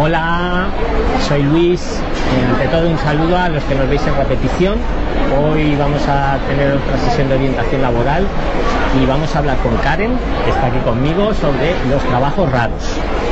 Hola, 0.00 0.68
soy 1.26 1.42
Luis. 1.42 2.00
Ante 2.52 2.68
todo 2.68 2.88
un 2.88 2.98
saludo 2.98 3.36
a 3.36 3.48
los 3.48 3.64
que 3.64 3.74
nos 3.74 3.88
veis 3.88 4.00
en 4.06 4.14
repetición. 4.14 4.78
Hoy 5.42 5.74
vamos 5.74 6.06
a 6.06 6.38
tener 6.46 6.74
otra 6.74 6.96
sesión 6.98 7.28
de 7.28 7.34
orientación 7.34 7.82
laboral 7.82 8.24
y 9.02 9.06
vamos 9.06 9.34
a 9.34 9.38
hablar 9.38 9.56
con 9.58 9.76
Karen, 9.78 10.18
que 10.44 10.50
está 10.50 10.66
aquí 10.66 10.78
conmigo, 10.80 11.32
sobre 11.34 11.74
los 11.88 12.02
trabajos 12.04 12.50
raros. 12.50 12.82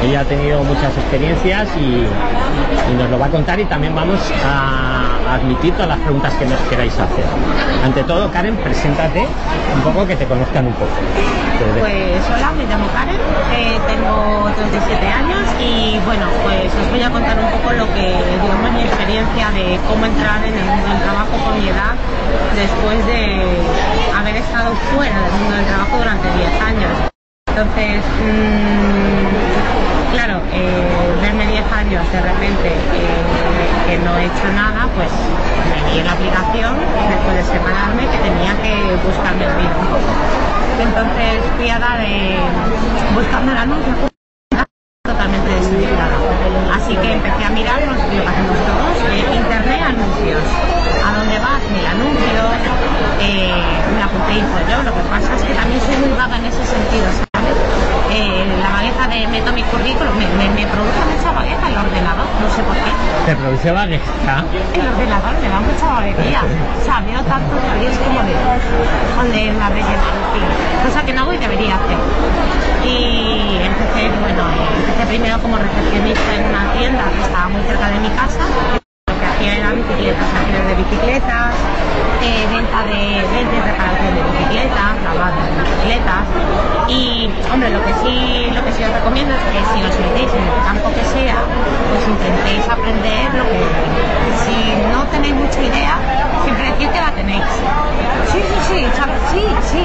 Ella 0.03 0.21
ha 0.21 0.25
tenido 0.25 0.63
muchas 0.63 0.97
experiencias 0.97 1.69
y, 1.77 2.07
nos 2.97 3.11
lo 3.11 3.19
va 3.19 3.27
a 3.27 3.31
contar 3.31 3.59
y 3.59 3.65
también 3.65 3.95
vamos 3.95 4.21
a 4.45 5.35
admitir 5.35 5.73
todas 5.75 5.89
las 5.89 5.99
preguntas 5.99 6.33
que 6.35 6.47
nos 6.47 6.59
queráis 6.71 6.93
hacer. 6.93 7.25
Ante 7.85 8.03
todo, 8.05 8.31
Karen, 8.31 8.57
preséntate 8.57 9.27
un 9.75 9.81
poco, 9.83 10.07
que 10.07 10.17
te 10.17 10.25
conozcan 10.27 10.67
un 10.67 10.73
poco. 10.75 10.93
Pues 11.81 12.23
hola, 12.31 12.53
me 12.53 12.65
llamo 12.65 12.87
Karen, 12.95 13.17
eh, 13.17 13.79
tengo 13.89 14.51
37 14.55 15.07
años 15.09 15.43
y 15.61 15.99
bueno, 16.05 16.27
pues 16.45 16.71
os 16.73 16.91
voy 16.91 17.03
a 17.03 17.11
contar 17.11 17.39
un 17.39 17.51
poco 17.51 17.73
lo 17.73 17.87
que, 17.93 18.07
digamos, 18.41 18.73
mi 18.73 18.83
experiencia 18.83 19.51
de 19.51 19.81
cómo 19.89 20.07
entrar 20.07 20.45
en 20.45 20.55
el 20.55 20.65
mundo 20.65 20.89
del 20.89 21.03
trabajo 21.03 21.33
con 21.45 21.59
mi 21.59 21.69
edad 21.69 21.97
después 22.55 23.05
de 23.07 23.45
haber 24.17 24.37
estado 24.37 24.73
fuera 24.95 25.23
del 25.23 25.33
mundo 25.33 25.56
del 25.57 25.67
trabajo 25.67 25.97
durante 25.99 26.29
10 26.37 26.61
años. 26.61 26.93
Entonces, 27.49 28.05
mmm, 28.21 30.13
claro, 30.13 30.41
eh, 30.53 31.17
verme 31.23 31.47
10 31.47 31.73
años 31.73 32.05
de 32.13 32.21
repente 32.21 32.69
eh, 32.69 33.65
que 33.87 33.97
no 33.99 34.19
he 34.19 34.27
hecho 34.27 34.49
nada, 34.55 34.89
pues 34.95 35.09
me 35.73 36.01
en 36.01 36.05
la 36.07 36.13
aplicación 36.13 36.77
después 37.09 37.37
de 37.37 37.45
separarme 37.45 38.05
que 38.05 38.19
tenía 38.19 38.53
que 38.61 38.75
buscarme 39.01 39.47
la 39.47 39.57
vida. 39.57 39.77
Entonces 40.79 41.41
fui 41.57 41.71
a 41.71 41.79
dar 41.79 42.01
eh, 42.05 42.37
buscando 43.15 43.53
el 43.53 43.59
anuncio 43.59 43.93
totalmente 45.05 45.49
desubicada. 45.49 46.17
Así 46.77 46.95
que 46.97 47.13
empecé 47.13 47.45
a 47.45 47.51
mirar 47.51 47.81
lo 47.81 47.95
que 47.97 48.19
hacemos 48.21 48.59
todos, 48.69 48.95
eh, 49.09 49.25
internet 49.33 49.81
anuncios. 49.81 50.43
¿A 51.01 51.13
dónde 51.17 51.39
vas? 51.39 51.63
Mil 51.73 51.87
anuncios, 51.87 52.76
eh, 53.27 53.51
me 53.97 54.03
apunté 54.03 54.39
y 54.39 54.43
fue 54.55 54.63
yo. 54.71 54.83
Lo 54.83 54.93
que 54.95 55.03
pasa 55.11 55.35
es 55.35 55.43
que 55.43 55.55
también 55.55 55.81
soy 55.81 55.97
muy 55.97 56.13
vaga 56.17 56.37
en 56.39 56.47
ese 56.47 56.65
sentido, 56.65 57.07
¿sabes? 57.35 57.57
Eh, 58.15 58.47
la 58.63 58.71
vagueza 58.71 59.09
de 59.11 59.27
meto 59.27 59.53
mi 59.53 59.63
currículum, 59.65 60.15
me, 60.17 60.27
me, 60.39 60.47
me 60.55 60.65
produce 60.67 61.01
mucha 61.11 61.33
vagueza 61.33 61.65
el 61.69 61.77
ordenador, 61.77 62.27
no 62.41 62.49
sé 62.55 62.63
por 62.63 62.77
qué. 62.77 62.91
¿Te 63.27 63.35
produce 63.35 63.71
vagueza? 63.73 64.45
El 64.75 64.87
ordenador 64.87 65.35
me 65.43 65.49
da 65.49 65.61
mucha 65.61 65.87
vaguería. 65.87 66.41
O 66.47 66.85
sea, 66.85 67.01
veo 67.03 67.21
tantos 67.27 67.59
es 67.83 67.99
como 67.99 68.23
de 68.23 68.35
donde 69.17 69.53
la. 69.59 69.69
Cosa 70.87 71.03
que 71.05 71.13
no 71.13 71.23
hago 71.23 71.33
y 71.35 71.39
debería 71.39 71.75
hacer. 71.75 71.99
Y 72.87 73.59
empecé, 73.65 74.09
bueno, 74.21 74.43
empecé 74.79 75.07
primero 75.09 75.39
como 75.43 75.59
recepcionista 75.59 76.35
en 76.37 76.45
una 76.47 76.73
tienda 76.79 77.05
que 77.11 77.23
estaba 77.23 77.49
muy 77.49 77.63
cerca 77.63 77.89
de 77.91 77.99
mi 77.99 78.09
casa. 78.11 78.45
Lo 79.11 79.19
que 79.19 79.27
hacía 79.27 79.57
era 79.57 79.73
bicicletas, 79.73 80.29
de 80.67 80.75
bicicletas, 80.75 81.55
eh, 82.23 82.47
venta 82.51 82.83
de 82.85 83.61
reparación 83.63 84.15
de 84.15 84.23
bicicletas, 84.23 84.93
lavado 85.05 85.39
de 85.41 85.63
bicicletas. 85.63 86.25
Y 86.89 87.31
hombre, 87.53 87.71
lo 87.71 87.85
que 87.85 87.93
sí, 88.03 88.51
lo 88.55 88.65
que 88.65 88.73
sí 88.73 88.85
os 88.85 88.93
recomiendo 88.93 89.35
es 89.35 89.41
que 89.41 89.61
si 89.73 89.79
os 89.83 89.95
metéis 90.01 90.31
en 90.35 90.43
el 90.43 90.61
campo 90.67 90.89
que 90.91 91.05
sea, 91.15 91.39
pues 91.91 92.03
intentéis 92.09 92.69
aprender 92.69 93.35
lo 93.35 93.45
que 93.45 93.63
si 94.47 94.57
no 94.93 95.05
tenéis 95.11 95.35
mucha 95.35 95.63
idea, 95.63 95.99
siempre 96.45 96.71
decir 96.71 96.89
que 96.91 97.01
la 97.01 97.11
tenéis. 97.11 97.45
Sí, 98.33 98.41
sí, 98.69 98.87
sí, 98.97 99.07
sí, 99.33 99.43
sí. 99.63 99.85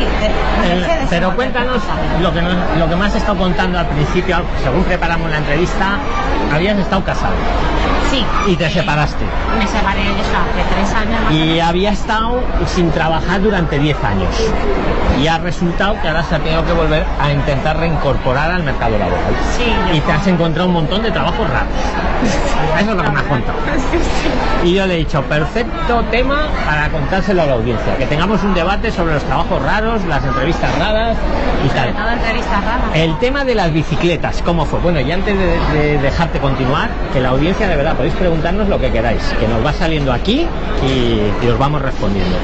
Eh, 0.66 1.06
pero 1.10 1.36
cuéntanos 1.36 1.82
lo 2.22 2.34
que, 2.34 2.42
nos, 2.42 2.56
lo 2.78 2.90
que 2.90 2.96
me 2.96 3.06
has 3.06 3.16
estado 3.16 3.38
contando 3.38 3.80
al 3.80 3.88
principio, 3.88 4.38
según 4.64 4.84
preparamos 4.84 5.30
la 5.30 5.38
entrevista, 5.38 5.98
habías 6.54 6.78
estado 6.78 7.04
casado. 7.04 7.34
Sí. 8.10 8.21
Y 8.48 8.56
te 8.56 8.70
separaste. 8.70 9.26
Me 9.58 9.68
separé 9.68 10.02
eso 10.02 10.38
hace 10.38 10.74
tres 10.74 10.94
años. 10.94 11.22
más 11.24 11.34
Y 11.34 11.60
había 11.60 11.92
estado 11.92 12.44
sin 12.66 12.92
trabajar 12.92 13.42
durante 13.42 13.78
10 13.78 14.04
años. 14.04 14.36
Y 15.22 15.28
ha 15.28 15.38
resultado 15.38 15.96
que 16.02 16.08
ahora 16.08 16.24
se 16.24 16.36
ha 16.36 16.40
tenido 16.40 16.66
que 16.66 16.74
volver 16.74 17.06
a 17.20 17.32
intentar 17.32 17.78
reincorporar 17.78 18.52
al 18.52 18.64
mercado 18.64 18.98
laboral. 18.98 19.34
Sí, 19.56 19.66
yo 19.90 19.96
Y 19.96 20.02
te 20.02 20.12
has 20.12 20.26
encontrado 20.28 20.68
un 20.68 20.74
montón 20.74 21.04
de 21.04 21.12
trabajos 21.12 21.50
raros. 21.50 21.74
Eso 22.80 22.92
es 22.92 22.98
lo 22.98 23.04
que 23.04 23.10
me 23.10 23.20
has 23.20 23.26
contado. 23.26 23.58
Y 24.64 24.74
yo 24.76 24.86
le 24.86 24.96
he 24.96 24.98
dicho, 24.98 25.22
perfecto 25.24 26.04
tema 26.12 26.48
para 26.66 26.90
contárselo 26.90 27.42
a 27.42 27.46
la 27.46 27.54
audiencia. 27.54 27.98
Que 27.98 28.06
tengamos 28.06 28.44
un 28.44 28.54
debate 28.54 28.92
sobre 28.92 29.16
los 29.16 29.24
trabajos 29.24 29.62
raros, 29.62 30.04
las 30.06 30.24
entrevistas 30.24 30.78
raras 30.78 31.18
y 31.66 31.70
tal. 31.70 31.94
todo 31.94 32.10
entrevistas 32.10 32.64
raras. 32.64 32.86
El 32.94 33.18
tema 33.20 33.44
de 33.44 33.56
las 33.56 33.74
bicicletas, 33.74 34.42
¿cómo 34.44 34.66
fue? 34.66 34.80
Bueno, 34.80 35.00
y 35.00 35.12
antes 35.12 35.38
de, 35.38 35.60
de 35.74 35.98
dejarte 35.98 36.40
continuar, 36.40 36.90
que 37.14 37.20
la 37.20 37.30
audiencia 37.30 37.68
de 37.68 37.76
verdad 37.76 37.96
podéis 37.96 38.14
preguntarnos 38.16 38.68
lo 38.68 38.80
que 38.80 38.92
queráis, 38.92 39.22
que 39.40 39.48
nos 39.48 39.66
va 39.66 39.74
saliendo 39.74 40.14
aquí 40.14 40.48
y, 40.86 41.46
y 41.46 41.50
os 41.50 41.58
vamos 41.58 41.82
respondiendo. 41.82 42.36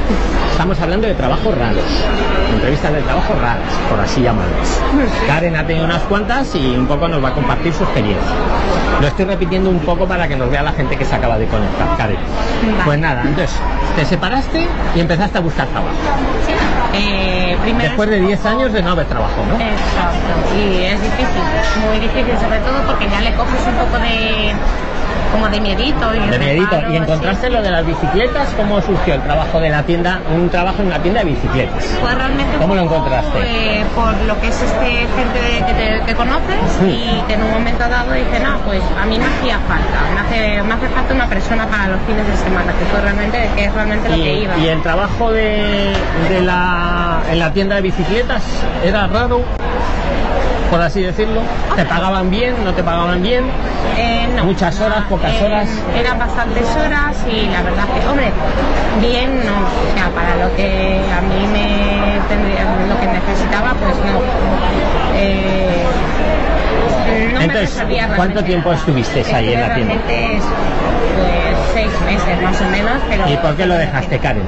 Estamos 0.51 0.79
hablando 0.81 1.07
de 1.07 1.13
trabajos 1.13 1.55
raros, 1.55 1.83
entrevistas 2.51 2.91
de 2.93 3.01
trabajo 3.01 3.33
raras, 3.39 3.71
por 3.89 3.99
así 3.99 4.21
llamarlos. 4.21 4.67
Karen 5.27 5.55
ha 5.55 5.67
tenido 5.67 5.85
unas 5.85 6.01
cuantas 6.03 6.55
y 6.55 6.75
un 6.75 6.87
poco 6.87 7.07
nos 7.07 7.23
va 7.23 7.29
a 7.29 7.33
compartir 7.33 7.71
su 7.73 7.83
experiencia. 7.83 8.33
Lo 8.99 9.07
estoy 9.07 9.25
repitiendo 9.25 9.66
un 9.69 9.79
poco 9.79 10.07
para 10.07 10.27
que 10.27 10.35
nos 10.35 10.49
vea 10.49 10.63
la 10.63 10.71
gente 10.71 10.95
que 10.97 11.05
se 11.05 11.15
acaba 11.15 11.37
de 11.37 11.47
conectar, 11.47 11.97
Karen. 11.97 12.17
Vale. 12.17 12.83
Pues 12.85 12.99
nada, 12.99 13.21
entonces, 13.23 13.55
te 13.95 14.05
separaste 14.05 14.67
y 14.95 14.99
empezaste 14.99 15.37
a 15.37 15.41
buscar 15.41 15.67
trabajo. 15.67 15.95
Sí. 16.45 16.53
Eh, 16.93 17.57
primero 17.61 17.89
Después 17.89 18.09
de 18.09 18.21
10 18.21 18.45
años 18.45 18.73
de 18.73 18.81
no 18.81 18.91
haber 18.91 19.05
trabajo, 19.05 19.43
¿no? 19.47 19.55
Exacto. 19.55 20.55
Y 20.57 20.85
es 20.85 21.01
difícil, 21.01 21.43
muy 21.87 21.99
difícil, 21.99 22.37
sobre 22.39 22.59
todo 22.59 22.81
porque 22.87 23.09
ya 23.09 23.21
le 23.21 23.33
coges 23.33 23.61
un 23.67 23.75
poco 23.75 23.99
de 23.99 24.53
como 25.37 25.49
de 25.49 25.61
miedito 25.61 26.15
y 26.15 26.19
De 26.29 26.39
miedito. 26.39 26.71
reparo, 26.71 26.91
¿Y 26.93 26.97
encontraste 26.97 27.49
lo 27.49 27.61
de 27.61 27.69
las 27.71 27.85
bicicletas? 27.85 28.47
¿Cómo 28.57 28.81
surgió 28.81 29.13
el 29.13 29.21
trabajo 29.21 29.59
de 29.59 29.69
la 29.69 29.83
tienda? 29.83 30.19
Un 30.35 30.49
trabajo 30.49 30.81
en 30.81 30.87
una 30.87 30.99
tienda 30.99 31.19
de 31.21 31.27
bicicletas. 31.27 31.85
Pues 32.01 32.15
realmente 32.15 32.57
¿Cómo 32.57 32.73
lo 32.75 32.81
encontraste? 32.81 33.39
eh, 33.39 33.85
por 33.95 34.13
lo 34.25 34.39
que 34.41 34.47
es 34.47 34.61
este 34.61 34.85
gente 34.85 35.63
que, 35.67 35.73
te- 35.73 36.01
que 36.05 36.15
conoces 36.15 36.57
y 36.83 37.21
que 37.27 37.33
en 37.33 37.43
un 37.43 37.51
momento 37.51 37.87
dado 37.87 38.13
dice, 38.13 38.39
no, 38.43 38.57
pues 38.65 38.81
a 38.99 39.05
mí 39.05 39.19
me 39.19 39.25
hacía 39.25 39.59
falta, 39.59 39.99
me 40.13 40.19
hace, 40.21 40.63
me 40.63 40.73
hace 40.73 40.87
falta 40.89 41.13
una 41.13 41.27
persona 41.27 41.67
para 41.67 41.87
los 41.89 42.01
fines 42.01 42.25
de 42.27 42.35
semana, 42.37 42.73
que 42.73 42.85
fue 42.85 43.01
realmente, 43.01 43.49
que 43.55 43.65
es 43.65 43.73
realmente 43.73 44.09
lo 44.09 44.15
que 44.15 44.33
iba. 44.41 44.57
y 44.57 44.67
el 44.67 44.81
trabajo 44.81 45.31
de, 45.31 45.93
de 46.29 46.41
la, 46.41 47.19
en 47.31 47.39
la 47.39 47.51
tienda 47.53 47.75
de 47.75 47.81
bicicletas 47.83 48.41
era 48.83 49.07
raro, 49.07 49.41
por 50.69 50.81
así 50.81 51.01
decirlo. 51.01 51.41
¿Te 51.75 51.85
pagaban 51.85 52.29
bien? 52.29 52.55
¿No 52.63 52.73
te 52.73 52.83
pagaban 52.83 53.21
bien? 53.21 53.45
Eh, 53.97 54.27
no. 54.35 54.45
Muchas 54.45 54.79
horas, 54.79 55.03
pocas 55.09 55.31
Eh, 55.33 55.45
horas. 55.45 55.67
Eran 55.95 56.19
bastantes 56.19 56.65
horas 56.75 57.15
y 57.29 57.47
la 57.49 57.61
verdad 57.63 57.83
que, 57.93 58.07
hombre, 58.07 58.31
bien 59.01 59.37
no. 59.45 59.57
O 59.57 59.93
sea, 59.95 60.09
para 60.13 60.35
lo 60.35 60.55
que 60.55 61.01
a 61.15 61.21
mí 61.21 61.47
me 61.51 62.19
tendría, 62.27 62.65
lo 62.87 62.99
que 62.99 63.07
necesitaba, 63.07 63.73
pues 63.73 63.95
no. 63.97 64.19
Eh, 65.15 65.83
no 67.33 67.41
Entonces, 67.41 67.83
¿cuánto 68.15 68.43
tiempo 68.43 68.71
estuviste 68.73 69.23
ahí 69.33 69.53
en 69.53 69.61
la 69.61 69.75
tienda? 69.75 69.95
Pues 70.05 70.43
seis 71.73 71.91
meses 72.05 72.41
más 72.41 72.59
o 72.61 72.69
menos, 72.69 72.93
pero... 73.09 73.27
¿Y 73.29 73.37
por 73.37 73.55
qué 73.55 73.65
lo 73.65 73.75
dejaste, 73.75 74.19
Karen? 74.19 74.43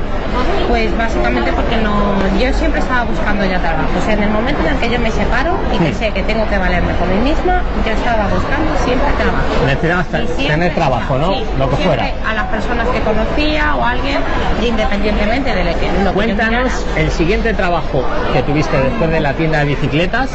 Pues 0.67 0.95
básicamente 0.97 1.51
porque 1.53 1.77
no, 1.77 2.15
yo 2.39 2.53
siempre 2.53 2.79
estaba 2.79 3.03
buscando 3.03 3.43
ya 3.45 3.59
trabajo. 3.59 3.89
O 3.97 4.05
sea, 4.05 4.13
en 4.13 4.23
el 4.23 4.29
momento 4.29 4.61
en 4.61 4.73
el 4.73 4.79
que 4.79 4.89
yo 4.89 4.99
me 4.99 5.11
separo 5.11 5.57
y 5.73 5.77
que 5.79 5.93
sé 5.93 6.11
que 6.11 6.23
tengo 6.23 6.47
que 6.47 6.57
valerme 6.57 6.93
por 6.93 7.07
mí 7.07 7.17
misma, 7.29 7.63
yo 7.85 7.91
estaba 7.91 8.27
buscando 8.27 8.71
siempre 8.85 9.09
trabajo. 9.17 9.65
Necesitabas 9.65 10.37
tener 10.37 10.75
trabajo, 10.75 11.17
¿no? 11.17 11.33
sí, 11.33 11.43
lo 11.57 11.69
que 11.69 11.75
fuera. 11.77 12.11
A 12.27 12.33
las 12.35 12.45
personas 12.45 12.87
que 12.89 12.99
conocía 13.01 13.75
o 13.75 13.83
a 13.83 13.91
alguien, 13.91 14.19
independientemente 14.63 15.53
de 15.53 15.63
lo 15.63 15.79
que, 15.79 15.87
yo 16.05 16.13
Cuéntanos 16.13 16.85
mirara. 16.85 17.01
el 17.01 17.11
siguiente 17.11 17.53
trabajo 17.53 18.03
que 18.33 18.43
tuviste 18.43 18.77
después 18.77 19.09
de 19.11 19.19
la 19.19 19.33
tienda 19.33 19.59
de 19.59 19.65
bicicletas. 19.65 20.29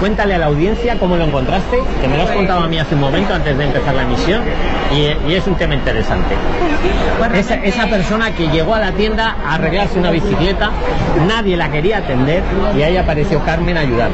Cuéntale 0.00 0.34
a 0.34 0.38
la 0.38 0.46
audiencia 0.46 0.98
cómo 0.98 1.16
lo 1.18 1.24
encontraste, 1.26 1.78
que 2.00 2.08
me 2.08 2.16
lo 2.16 2.22
has 2.24 2.30
contado 2.30 2.60
a 2.64 2.68
mí 2.68 2.78
hace 2.78 2.94
un 2.94 3.00
momento 3.00 3.34
antes 3.34 3.56
de 3.56 3.64
empezar 3.64 3.94
la 3.94 4.02
emisión 4.02 4.42
y, 4.92 5.30
y 5.30 5.34
es 5.34 5.46
un 5.46 5.54
tema 5.56 5.74
interesante. 5.74 6.34
Pues 7.18 7.32
Esa, 7.32 7.48
realmente- 7.54 7.68
esa 7.68 7.86
persona 7.88 8.30
que 8.32 8.48
llegó 8.48 8.74
a 8.74 8.80
la 8.80 8.92
tienda 8.92 9.36
a 9.46 9.54
arreglarse 9.54 9.98
una 9.98 10.10
bicicleta, 10.10 10.70
nadie 11.26 11.56
la 11.56 11.68
quería 11.70 11.98
atender 11.98 12.42
y 12.76 12.82
ahí 12.82 12.96
apareció 12.96 13.40
Carmen 13.44 13.76
a 13.76 13.80
ayudar. 13.80 14.10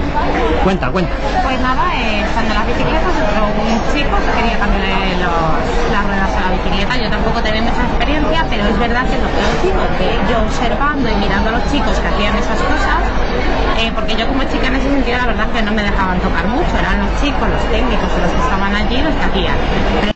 Cuenta, 0.64 0.90
cuenta. 0.90 1.12
Pues 1.43 1.61
nada, 1.61 1.82
eh, 1.94 2.20
estando 2.26 2.50
en 2.52 2.58
las 2.58 2.67
bicicletas 2.67 3.12
un 3.55 3.78
chico 3.94 4.17
que 4.25 4.32
quería 4.40 4.58
cambiarle 4.58 5.17
los- 5.20 5.93
las 5.93 6.02
ruedas 6.06 6.31
a 6.34 6.40
la 6.40 6.50
bicicleta. 6.56 6.96
Yo 6.96 7.11
tampoco 7.11 7.40
tenía 7.43 7.62
mucha 7.62 7.82
experiencia, 7.84 8.44
pero 8.50 8.64
es 8.64 8.78
verdad 8.78 9.05
que 9.06 9.14
es 9.14 9.23
lo 9.23 9.28
que 9.31 9.43
os 9.44 9.56
digo, 9.62 9.82
que 9.99 10.08
yo 10.32 10.37
observando 10.43 11.08
y 11.11 11.14
mirando 11.17 11.49
a 11.50 11.52
los 11.61 11.64
chicos 11.70 11.94
que 12.00 12.08
hacían 12.08 12.34
esas 12.37 12.58
cosas, 12.58 12.99
eh, 13.78 13.90
porque 13.94 14.17
yo 14.17 14.26
como 14.26 14.43
chica 14.44 14.67
en 14.69 14.76
ese 14.76 14.88
sentido 14.88 15.19
la 15.19 15.26
verdad 15.26 15.46
es 15.50 15.52
que 15.58 15.62
no 15.62 15.73
me 15.73 15.82
dejaban 15.82 16.19
tocar 16.20 16.46
mucho, 16.49 16.75
eran 16.84 17.00
los 17.00 17.20
chicos, 17.20 17.48
los 17.48 17.70
técnicos, 17.70 18.08
los 18.20 18.31
que 18.31 18.40
estaban 18.40 18.75
allí, 18.75 19.02
los 19.02 19.14
que 19.14 19.25
hacían. 19.25 20.13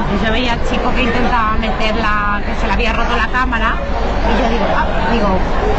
Entonces 0.00 0.26
yo 0.26 0.32
veía 0.32 0.52
al 0.54 0.62
chico 0.68 0.92
que 0.94 1.02
intentaba 1.02 1.56
meterla, 1.58 2.40
que 2.46 2.54
se 2.60 2.66
le 2.66 2.72
había 2.72 2.92
roto 2.92 3.16
la 3.16 3.28
cámara, 3.28 3.74
y 4.30 4.42
yo 4.42 4.48
digo, 4.50 4.66
ah, 4.76 4.86
digo, 5.12 5.28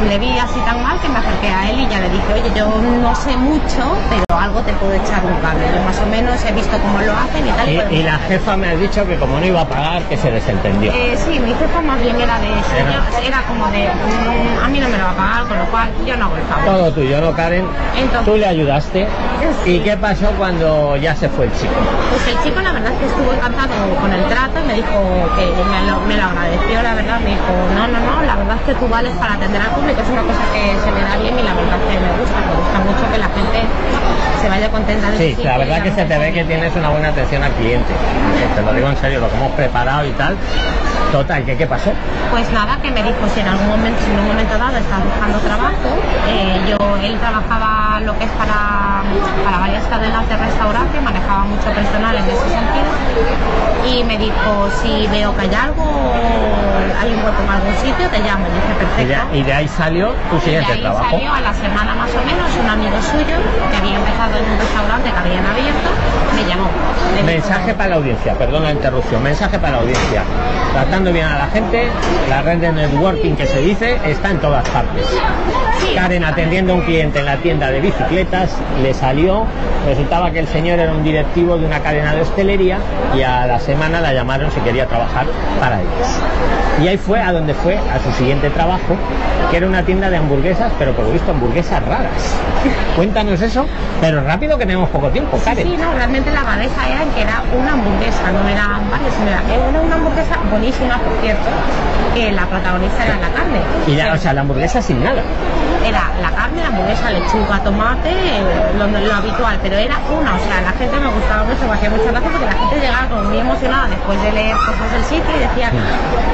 le 0.10 0.20
vi 0.20 0.38
así 0.40 0.60
tan 0.62 0.82
mal 0.84 1.00
que 1.00 1.10
me 1.10 1.20
acerqué 1.20 1.48
a 1.50 1.70
él 1.70 1.80
y 1.82 1.88
ya 1.88 2.00
le 2.00 2.10
dije, 2.10 2.34
oye, 2.34 2.52
yo 2.56 2.68
no 3.02 3.16
sé 3.16 3.36
mucho, 3.38 3.98
pero 4.10 4.24
algo 4.40 4.62
te 4.62 4.74
puedo 4.74 4.94
echar 4.94 5.24
un 5.24 5.36
cable. 5.42 5.66
Yo 5.74 5.82
más 5.84 6.00
o 6.00 6.06
menos 6.08 6.44
he 6.46 6.52
visto 6.52 6.78
cómo 6.80 7.00
lo 7.02 7.12
hacen 7.14 7.48
y 7.48 7.52
tal. 7.52 7.70
Y, 7.70 7.76
podemos- 7.78 7.94
y 7.94 8.04
la 8.04 8.18
jefa 8.28 8.58
me 8.58 8.68
ha 8.70 8.76
dicho 8.76 9.06
que 9.08 9.16
como 9.18 9.40
no 9.40 9.46
iba 9.46 9.62
a 9.62 9.68
pagar, 9.68 10.02
que 10.04 10.18
se 10.18 10.32
desentendió. 10.32 10.92
Eh, 10.92 11.18
sí, 11.18 11.40
mi 11.40 11.54
jefa 11.54 11.82
más 11.82 12.02
bien 12.02 12.20
era 12.20 12.40
de 12.40 12.48
eso. 12.48 13.22
Era- 13.26 13.42
como 13.48 13.68
de, 13.68 13.88
mm, 13.88 14.66
a 14.66 14.68
mí 14.70 14.80
no 14.80 14.88
me 14.90 14.98
lo 14.98 15.04
va 15.04 15.12
a 15.12 15.16
pagar, 15.16 15.44
con 15.48 15.58
lo 15.60 15.66
cual 15.66 15.90
yo 16.06 16.16
no 16.18 16.26
hago 16.26 16.36
el 16.38 16.44
favor. 16.44 16.66
Todo 16.66 16.92
tuyo, 16.92 17.22
¿no, 17.22 17.34
Karen? 17.34 17.66
Entonces- 17.98 18.26
Tú 18.26 18.38
le 18.38 18.46
ayudaste. 18.48 19.08
Sí. 19.66 19.72
¿Y 19.72 19.80
qué 19.80 19.98
pasó 19.98 20.28
cuando 20.38 20.96
ya 20.98 21.16
se 21.16 21.28
fue 21.30 21.46
el 21.46 21.52
chico? 21.54 21.74
Pues 22.12 22.28
el 22.36 22.44
chico 22.44 22.62
la 22.62 22.72
verdad 22.72 22.92
es 22.94 23.00
que 23.00 23.06
estuvo 23.06 23.34
encantado 23.34 23.96
con 24.00 24.11
el 24.14 24.26
trato 24.28 24.60
y 24.60 24.68
me 24.68 24.74
dijo 24.76 24.98
que 25.36 25.46
me 26.08 26.18
lo, 26.18 26.24
agradeció, 26.26 26.82
la 26.82 26.94
verdad, 26.96 27.20
me 27.22 27.32
dijo, 27.32 27.52
no, 27.76 27.88
no, 27.88 28.00
no, 28.00 28.22
la 28.24 28.36
verdad 28.36 28.58
es 28.58 28.64
que 28.64 28.76
tú 28.76 28.88
vales 28.88 29.14
para 29.18 29.34
atender 29.34 29.62
al 29.62 29.72
público, 29.72 30.02
es 30.02 30.10
una 30.10 30.24
cosa 30.24 30.44
que 30.54 30.76
se 30.84 30.92
me 30.92 31.02
da 31.02 31.18
bien 31.18 31.40
y 31.40 31.44
la 31.44 31.54
verdad 31.54 31.80
que 31.88 32.00
me 32.00 32.12
gusta, 32.20 32.41
gusta 32.72 32.80
mucho 32.80 33.12
que 33.12 33.18
la 33.18 33.26
gente 33.28 33.60
se 34.42 34.50
vaya 34.50 34.70
contenta 34.70 35.12
de 35.12 35.18
Sí, 35.18 35.38
la 35.44 35.58
verdad 35.58 35.84
que 35.84 35.92
se 35.92 36.06
te 36.06 36.18
ve 36.18 36.32
que 36.34 36.44
tienes 36.46 36.76
una 36.76 36.90
buena 36.90 37.10
atención 37.10 37.44
al 37.44 37.52
cliente. 37.54 37.94
Te 38.56 38.62
lo 38.62 38.74
digo 38.74 38.88
en 38.90 38.98
serio, 38.98 39.20
lo 39.20 39.30
que 39.30 39.36
hemos 39.38 39.52
preparado 39.54 40.06
y 40.06 40.12
tal. 40.12 40.36
Total, 41.12 41.44
¿qué, 41.44 41.58
qué 41.58 41.68
pasó? 41.68 41.92
Pues 42.32 42.50
nada, 42.54 42.78
que 42.82 42.90
me 42.92 43.04
dijo 43.04 43.20
si 43.34 43.42
en 43.42 43.48
algún 43.48 43.68
momento, 43.68 44.00
si 44.06 44.12
en 44.12 44.20
un 44.20 44.28
momento 44.28 44.58
dado 44.58 44.78
estás 44.78 45.04
buscando 45.04 45.40
trabajo, 45.40 45.90
eh, 46.30 46.62
yo, 46.70 46.78
él 47.04 47.18
trabajaba 47.20 48.00
lo 48.00 48.18
que 48.18 48.24
es 48.24 48.32
para, 48.32 49.04
para 49.44 49.58
varias 49.60 49.84
cadenas 49.88 50.28
de 50.30 50.38
restaurante, 50.38 51.02
manejaba 51.02 51.44
mucho 51.44 51.68
personal 51.76 52.16
en 52.16 52.24
ese 52.30 52.48
sentido, 52.48 52.92
y 53.92 54.04
me 54.06 54.18
dijo 54.18 54.70
si 54.82 55.06
veo 55.08 55.36
que 55.36 55.42
hay 55.42 55.54
algo, 55.54 55.84
hay 57.02 57.10
un 57.12 57.20
hueco 57.26 57.44
en 57.44 57.50
algún 57.50 57.76
sitio, 57.84 58.08
te 58.08 58.20
llamo, 58.20 58.46
y 58.48 58.52
dije 58.56 58.72
Y 58.72 58.80
perfecto. 58.80 59.32
de, 59.34 59.38
y 59.40 59.44
de 59.44 59.54
ahí 59.54 59.68
salió 59.68 60.14
tu 60.30 60.36
Y 60.36 60.40
de 60.40 60.46
siguiente 60.46 60.72
ahí 60.72 60.82
trabajo. 60.82 61.10
salió 61.12 61.34
a 61.34 61.42
la 61.42 61.54
semana 61.54 61.96
más 61.96 62.10
o 62.16 62.24
menos 62.24 62.48
un 62.64 62.70
amigo 62.70 63.02
suyo 63.02 63.38
que 63.70 63.78
había 63.78 63.98
empezado 63.98 64.38
en 64.38 64.52
un 64.52 64.60
restaurante 64.60 65.12
que 65.12 65.18
habían 65.18 65.46
abierto, 65.46 65.90
me 66.36 66.44
llamó. 66.50 66.70
Me 67.16 67.34
dijo, 67.34 67.42
Mensaje 67.42 67.74
para 67.74 67.90
la 67.90 67.96
audiencia, 67.98 68.34
perdón 68.36 68.64
la 68.64 68.72
interrupción, 68.72 69.24
mensaje 69.24 69.58
para 69.60 69.74
la 69.74 69.78
audiencia. 69.80 70.24
Tratando 70.74 71.12
bien 71.12 71.26
a 71.26 71.38
la 71.38 71.48
gente, 71.48 71.88
la 72.30 72.42
red 72.42 72.60
de 72.60 72.72
networking 72.72 73.36
que 73.36 73.46
se 73.46 73.62
dice 73.62 74.00
está 74.06 74.32
en 74.32 74.40
todas 74.40 74.68
partes. 74.70 75.06
Sí. 75.80 75.96
Karen 75.96 76.24
atendiendo 76.24 76.74
a 76.74 76.76
un 76.76 76.82
cliente 76.82 77.20
en 77.20 77.26
la 77.26 77.38
tienda 77.38 77.70
de 77.72 77.82
bicicletas, 77.82 78.56
le 78.82 78.94
salió, 78.94 79.46
resultaba 79.86 80.32
que 80.32 80.40
el 80.40 80.48
señor 80.48 80.80
era 80.80 80.92
un 80.92 81.04
directivo 81.04 81.58
de 81.58 81.66
una 81.66 81.80
cadena 81.80 82.14
de 82.14 82.22
hostelería 82.22 82.78
y 83.16 83.24
a 83.24 83.48
la 83.48 83.60
semana 83.60 84.00
la 84.00 84.14
llamaron 84.14 84.52
si 84.52 84.60
quería 84.62 84.88
trabajar 84.88 85.26
para 85.60 85.82
ellos. 85.82 86.08
Y 86.82 86.88
ahí 86.88 86.98
fue 86.98 87.20
a 87.20 87.32
donde 87.32 87.54
fue 87.54 87.78
a 87.78 88.00
su 88.00 88.12
siguiente 88.18 88.50
trabajo, 88.50 88.96
que 89.50 89.58
era 89.58 89.68
una 89.68 89.84
tienda 89.84 90.10
de 90.10 90.18
hamburguesas, 90.18 90.72
pero 90.80 90.94
por 90.94 91.06
lo 91.06 91.12
visto 91.12 91.32
hamburguesas 91.32 91.84
raras. 91.86 92.36
Cuéntanos 92.96 93.42
eso, 93.42 93.66
pero 94.00 94.24
rápido 94.24 94.58
que 94.58 94.66
tenemos 94.66 94.90
poco 94.90 95.10
tiempo, 95.10 95.40
Karen. 95.44 95.66
Sí, 95.66 95.78
no, 95.78 95.94
realmente 95.94 96.30
la 96.32 96.44
rareza 96.44 96.88
era 96.88 97.04
que 97.16 97.22
era 97.22 97.42
una 97.58 97.74
hamburguesa, 97.74 98.32
no 98.32 98.48
eran 98.48 98.90
varias, 98.92 99.14
sino 99.16 99.30
era, 99.30 99.42
era 99.48 99.82
una 99.82 99.96
hamburguesa 99.96 100.38
buenísima, 100.50 100.98
por 100.98 101.14
cierto, 101.22 101.50
que 102.14 102.32
la 102.32 102.46
protagonista 102.46 103.06
era 103.06 103.16
la 103.18 103.30
carne. 103.30 103.60
Y 103.88 103.96
la, 103.96 104.14
o 104.14 104.18
sea, 104.18 104.34
la 104.34 104.42
hamburguesa 104.42 104.82
sin 104.82 105.04
nada. 105.04 105.22
Era 105.86 106.12
la 106.22 106.30
carne, 106.30 106.62
la 106.62 106.68
hamburguesa, 106.68 107.10
lechuga, 107.10 107.60
tomate, 107.64 108.12
lo, 108.78 108.86
lo 108.88 109.16
habitual, 109.16 109.58
pero 109.64 109.78
era 109.78 109.96
una, 110.12 110.36
o 110.36 110.40
sea, 110.40 110.62
la 110.62 110.72
gente 110.78 110.96
me 111.00 111.08
gustaba 111.10 111.44
mucho, 111.44 111.66
me 111.66 111.74
hacía 111.74 111.90
mucha 111.90 112.12
gracia 112.12 112.30
porque 112.30 112.46
la 112.46 112.54
gente 112.54 112.76
llegaba 112.80 113.08
como 113.08 113.24
muy 113.24 113.40
emocionada 113.40 113.88
después 113.88 114.22
de 114.22 114.32
leer 114.32 114.56
cosas 114.58 114.92
del 114.92 115.04
sitio 115.06 115.32
y 115.36 115.40
decía, 115.40 115.72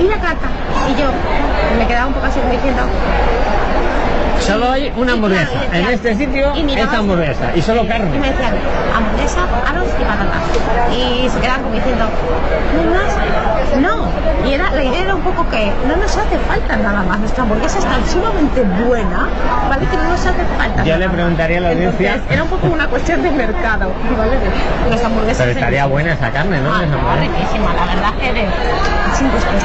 ¿y 0.02 0.04
la 0.04 0.20
carta? 0.20 0.48
Y 0.92 1.00
yo 1.00 1.08
me 1.80 1.88
quedaba 1.88 2.08
un 2.08 2.14
poco 2.14 2.26
así 2.26 2.40
como 2.40 2.52
diciendo, 2.52 2.82
Solo 4.46 4.72
hay 4.72 4.92
una 4.96 5.14
hamburguesa. 5.14 5.50
En 5.74 5.88
este 5.88 6.16
sitio, 6.16 6.52
así, 6.52 6.96
hamburguesa. 6.96 7.52
Y 7.56 7.62
solo 7.62 7.82
Y 7.82 7.84
me 7.84 7.90
carne. 7.90 8.12
decían, 8.20 8.54
hamburguesa, 8.96 9.40
arroz 9.68 9.88
y 10.00 10.04
patatas. 10.04 10.42
Y 10.96 11.30
se 11.30 11.40
quedaban 11.40 11.64
como 11.64 11.76
diciendo, 11.76 12.06
¿no 12.76 12.82
hay 12.82 12.88
más? 12.88 13.14
No. 13.82 14.08
Y 14.50 14.54
era, 14.54 14.72
la 14.72 14.84
idea 14.84 15.02
era 15.04 15.16
un 15.16 15.22
poco 15.22 15.48
que 15.50 15.72
no 15.88 15.96
nos 15.98 16.16
hace 16.16 16.38
falta 16.48 16.78
nada 16.78 17.04
más. 17.04 17.20
Nuestra 17.20 17.44
hamburguesa 17.44 17.80
es 17.80 17.86
tan 17.86 18.08
sumamente 18.08 18.62
buena, 18.88 19.28
¿vale? 19.70 19.86
Que 19.88 19.98
no 19.98 20.04
nos 20.04 20.20
hace 20.26 20.46
falta. 20.58 20.84
Yo 20.84 20.98
nada 20.98 20.98
le 20.98 21.10
preguntaría 21.10 21.58
a 21.58 21.62
la 21.62 21.70
audiencia- 21.70 22.14
Entonces, 22.14 22.34
era 22.34 22.44
un 22.44 22.50
poco 22.50 22.68
una 22.68 22.88
cuestión 22.88 23.22
de 23.24 23.32
mercado, 23.32 23.92
¿vale? 24.18 24.38
De 24.40 24.90
Las 24.90 25.04
hamburguesas. 25.04 25.38
Pero 25.40 25.52
estaría 25.52 25.84
en- 25.84 25.90
buena 25.90 26.14
esa 26.14 26.32
carne, 26.32 26.62
¿no? 26.62 26.70
Ah, 26.74 26.80
hamburguesa. 26.84 27.16
riquísima, 27.20 27.74
la 27.74 27.86
verdad 27.86 28.14
que 28.20 28.34
de... 28.34 28.48
Sin 29.18 29.32
después, 29.32 29.56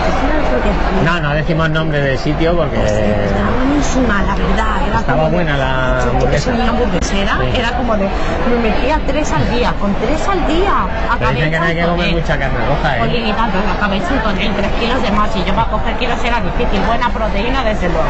No, 1.04 1.20
no 1.20 1.34
decimos 1.34 1.68
nombre 1.70 2.00
del 2.00 2.18
sitio 2.18 2.56
porque 2.56 2.76
Estaba 2.76 3.50
buenísima, 3.58 4.22
la 4.22 4.34
verdad. 4.34 4.88
Era 4.88 4.98
Estaba 5.00 5.18
como 5.18 5.28
de- 5.30 5.34
buena 5.36 5.56
la 5.58 5.98
Yo 5.98 6.04
que 6.04 6.16
hamburguesa. 6.16 6.44
soy 6.44 6.54
una 6.54 6.68
hamburguesera, 6.70 7.38
Sí. 7.40 7.58
era 7.60 7.76
como 7.76 7.96
de, 7.96 8.08
me 8.48 8.68
metía 8.70 9.00
tres 9.06 9.32
al 9.32 9.50
día, 9.50 9.72
con 9.80 9.94
tres 9.96 10.26
al 10.28 10.46
día. 10.46 10.72
Acabé 11.10 11.34
dicen 11.34 11.50
que 11.50 11.58
no 11.58 11.64
hay 11.66 11.74
que 11.74 11.82
comer 11.82 11.96
tonel. 11.98 12.12
mucha 12.22 12.38
carne 12.38 12.58
roja, 12.66 12.98
Con 12.98 13.08
¿eh? 13.08 13.12
limitante, 13.12 13.58
tonel, 14.00 14.52
tres 14.54 14.70
kilos 14.80 15.02
de 15.02 15.10
más 15.10 15.30
y 15.36 15.44
yo 15.44 15.54
para 15.54 15.68
coger 15.70 15.94
kilos 15.96 16.18
era 16.24 16.40
difícil, 16.40 16.80
buena 16.86 17.08
proteína 17.10 17.62
desde 17.64 17.88
luego. 17.88 18.04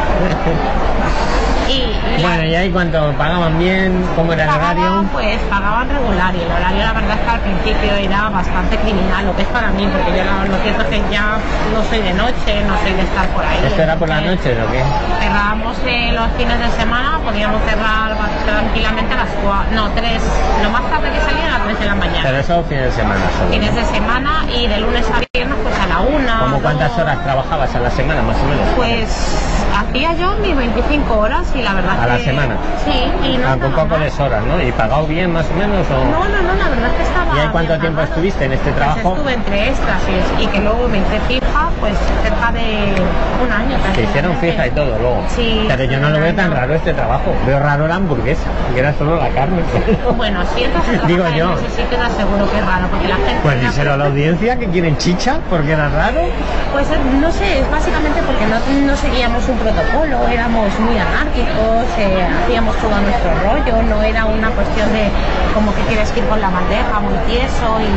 Y, 1.67 1.71
y 1.71 2.21
la- 2.21 2.27
Bueno, 2.27 2.43
y 2.45 2.55
ahí 2.55 2.69
cuando 2.71 3.11
pagaban 3.13 3.57
bien, 3.57 4.05
¿cómo 4.15 4.33
era 4.33 4.43
el 4.43 4.49
horario? 4.49 5.05
pues 5.13 5.37
pagaban 5.49 5.89
regular 5.89 6.35
y 6.35 6.41
el 6.41 6.51
horario 6.51 6.83
la 6.83 6.93
verdad 6.93 7.15
es 7.17 7.21
que 7.23 7.29
al 7.29 7.39
principio 7.39 7.93
era 7.95 8.29
bastante 8.29 8.77
criminal, 8.77 9.25
lo 9.25 9.35
que 9.35 9.41
es 9.43 9.47
para 9.47 9.69
mí, 9.69 9.87
porque 9.91 10.17
yo 10.17 10.23
lo, 10.25 10.45
lo 10.45 10.57
cierto 10.61 10.81
es 10.83 10.87
que 10.89 11.01
ya 11.11 11.37
no 11.73 11.83
soy 11.89 12.01
de 12.01 12.13
noche, 12.13 12.63
no 12.67 12.77
soy 12.83 12.93
de 12.93 13.01
estar 13.03 13.25
por 13.27 13.45
ahí. 13.45 13.59
¿Esto 13.65 13.81
era 13.81 13.95
por 13.95 14.09
la 14.09 14.21
noche 14.21 14.51
o 14.61 14.71
qué? 14.71 14.83
Cerrábamos 15.21 15.77
eh, 15.87 16.11
los 16.13 16.27
fines 16.37 16.59
de 16.59 16.69
semana, 16.77 17.19
podíamos 17.23 17.61
cerrar 17.63 18.11
tranquilamente 18.45 19.13
a 19.13 19.17
las 19.17 19.29
4, 19.41 19.71
no, 19.75 19.89
3, 19.91 20.21
lo 20.63 20.69
más 20.69 20.83
tarde 20.89 21.11
que 21.11 21.21
salía 21.21 21.45
a 21.47 21.57
las 21.59 21.63
3 21.67 21.79
de 21.79 21.85
la 21.85 21.95
mañana. 21.95 22.19
Pero 22.23 22.37
eso 22.39 22.63
fines 22.67 22.83
de 22.85 22.91
semana 22.91 23.21
solo. 23.39 23.51
Fines 23.51 23.73
de 23.75 23.85
semana 23.85 24.31
y 24.53 24.67
de 24.67 24.79
lunes 24.79 25.05
a 25.09 25.19
viernes 25.33 25.42
a 26.29 26.35
la 26.35 26.43
1. 26.43 26.45
¿Cómo 26.45 26.61
cuántas 26.61 26.97
horas 26.97 27.23
trabajabas 27.23 27.75
a 27.75 27.79
la 27.79 27.91
semana 27.91 28.21
más 28.21 28.37
o 28.37 28.45
menos? 28.45 28.67
Pues 28.75 29.62
hacía 29.93 30.13
yo 30.15 30.33
mis 30.41 30.55
25 30.55 31.13
horas 31.17 31.45
y 31.55 31.61
la 31.61 31.73
verdad 31.73 31.99
¿A 32.01 32.07
la 32.07 32.17
que- 32.17 32.23
semana? 32.23 32.55
Sí, 32.83 33.27
y 33.27 33.37
no 33.37 33.47
Ah, 33.47 33.57
con 33.59 33.71
de 33.99 34.11
horas, 34.19 34.43
¿no? 34.45 34.61
¿Y 34.61 34.71
pagado 34.71 35.05
bien 35.05 35.31
más 35.31 35.45
o 35.49 35.53
menos? 35.53 35.85
O... 35.89 36.05
No, 36.05 36.27
no, 36.27 36.41
no, 36.41 36.53
la 36.55 36.69
verdad 36.69 36.89
es 36.91 36.97
que 36.97 37.03
estaba. 37.03 37.35
¿Y 37.35 37.39
ahí 37.39 37.47
cuánto 37.51 37.77
tiempo 37.79 37.97
pagado. 38.01 38.13
estuviste 38.15 38.45
en 38.45 38.51
este 38.53 38.71
Pues 38.71 38.75
trabajo? 38.75 39.13
estuve 39.15 39.33
entre 39.33 39.69
extras 39.69 40.01
y, 40.39 40.43
y 40.43 40.47
que 40.47 40.59
luego 40.61 40.87
me 40.89 40.97
hice 40.97 41.19
fija, 41.27 41.69
pues 41.79 41.93
cerca 42.23 42.51
de 42.51 42.93
un 43.45 43.51
año. 43.51 43.77
Te 43.93 44.03
hicieron 44.03 44.35
fija 44.37 44.67
y 44.67 44.71
todo 44.71 44.97
luego. 44.97 45.23
Sí, 45.29 45.65
Pero 45.67 45.83
yo 45.83 45.99
no 45.99 46.09
lo 46.09 46.19
veo 46.19 46.33
tan 46.33 46.51
raro 46.51 46.73
este 46.73 46.93
trabajo. 46.93 47.31
Veo 47.45 47.59
raro 47.59 47.87
la 47.87 47.95
hamburguesa, 47.95 48.47
que 48.73 48.79
era 48.79 48.93
solo 48.95 49.17
la 49.17 49.29
carne. 49.29 49.61
Bueno, 50.17 50.41
si 50.55 50.63
entras 50.63 50.83
a 50.83 50.85
trabajar 50.91 51.07
Digo 51.07 51.25
en 51.27 51.35
yo. 51.35 51.53
ese 51.53 51.69
sitio 51.69 51.97
te 51.97 52.03
aseguro 52.03 52.49
que 52.49 52.57
es 52.57 52.65
raro, 52.65 52.87
porque 52.89 53.07
la 53.07 53.15
gente... 53.15 53.35
Pues 53.43 53.61
díselo 53.61 53.93
a 53.93 53.97
la 53.97 54.05
audiencia 54.05 54.57
que 54.57 54.67
quieren 54.67 54.97
chicha, 54.97 55.37
porque 55.49 55.71
era 55.73 55.89
raro. 55.89 56.21
Pues 56.71 56.89
eh, 56.89 56.97
no 57.19 57.31
sé, 57.31 57.59
es 57.59 57.69
básicamente 57.71 58.21
porque 58.25 58.45
no, 58.45 58.87
no 58.87 58.95
seguíamos 58.95 59.47
un 59.49 59.57
protocolo, 59.57 59.82
éramos 60.33 60.79
muy 60.79 60.97
anárquicos, 60.97 61.85
eh, 61.97 62.27
hacíamos 62.43 62.75
todo 62.77 62.91
nuestro 62.99 63.31
rollo, 63.43 63.83
no 63.83 64.01
era 64.01 64.25
una 64.25 64.49
cuestión 64.49 64.91
de 64.91 65.09
como 65.53 65.73
que 65.75 65.81
quieres 65.83 66.11
que 66.11 66.19
ir 66.19 66.25
con 66.27 66.41
la 66.41 66.49
bandeja 66.49 66.99
muy 66.99 67.13
tieso 67.27 67.79
y... 67.79 67.87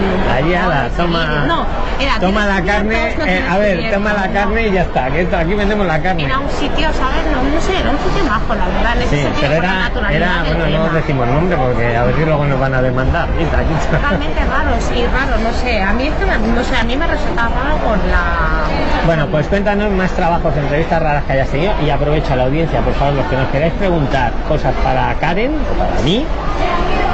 protocolo 0.45 0.87
y 0.87 0.97
toma. 0.97 1.45
No, 1.47 1.67
era... 1.99 2.19
toma 2.21 2.47
¿tienes 2.47 2.67
la 2.67 2.73
carne? 2.73 3.17
No 3.19 3.25
eh, 3.25 3.45
a 3.49 3.59
ver, 3.59 3.93
toma 3.93 4.13
la 4.13 4.27
no. 4.27 4.33
carne 4.35 4.69
y 4.69 4.73
ya 4.73 4.83
está, 4.83 5.11
que 5.11 5.23
esto, 5.23 5.37
aquí 5.37 5.55
vendemos 5.55 5.87
la 5.87 6.03
carne. 6.03 6.25
Era 6.25 6.39
un 6.39 6.51
sitio, 6.51 6.89
¿sabes? 6.93 7.25
No, 7.33 7.43
no 7.43 7.61
sé, 7.61 7.81
era 7.81 7.91
un 7.91 7.99
sitio 7.99 8.25
majo, 8.25 8.55
la 8.55 8.67
verdad, 8.67 8.97
en 8.97 9.03
ese 9.03 9.17
Sí, 9.17 9.23
sentido 9.23 9.49
pero 9.49 9.55
era, 9.55 9.91
era 10.11 10.43
bueno, 10.45 10.79
no 10.79 10.93
decimos 10.93 11.27
nombre 11.29 11.57
porque 11.57 11.97
a 11.97 12.05
ver 12.05 12.15
si 12.17 12.25
luego 12.25 12.45
nos 12.45 12.61
van 12.61 12.75
a 12.75 12.83
demandar. 12.83 13.29
Totalmente 13.29 14.41
raros 14.45 14.85
y 14.95 15.07
raros, 15.07 15.41
no 15.41 15.53
sé, 15.53 15.83
a 15.83 15.93
mí 15.93 16.07
es 16.07 16.15
que 16.15 16.27
me, 16.27 16.39
no 16.39 16.63
sé, 16.63 16.77
a 16.77 16.85
mí 16.85 16.97
me 16.97 17.07
resulta 17.07 17.43
raro 17.49 17.77
por 17.79 17.97
la... 18.09 18.67
Bueno, 19.07 19.27
pues 19.29 19.47
cuéntanos 19.47 19.91
más 19.93 20.11
trabajos, 20.13 20.55
entrevistas 20.57 21.01
raras 21.01 21.25
que 21.25 21.33
hayas 21.33 21.49
tenido 21.49 21.73
y 21.85 21.91
aprovecho 21.91 22.33
a 22.33 22.37
la 22.37 22.45
audiencia, 22.45 22.81
por 22.81 22.95
favor, 22.95 23.15
los 23.15 23.27
que 23.27 23.37
nos 23.37 23.49
queráis 23.49 23.73
preguntar 23.75 24.33
cosas 24.49 24.75
para 24.83 25.15
Karen 25.15 25.55
o 25.55 25.79
para 25.79 26.01
mí 26.03 26.25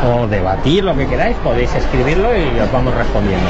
o 0.06 0.26
debatir 0.26 0.84
lo 0.84 0.96
que 0.96 1.06
queráis, 1.06 1.36
podéis 1.38 1.74
escribirlo 1.74 2.28
y 2.36 2.58
os 2.60 2.70
vamos 2.72 2.94
respondiendo. 2.94 3.48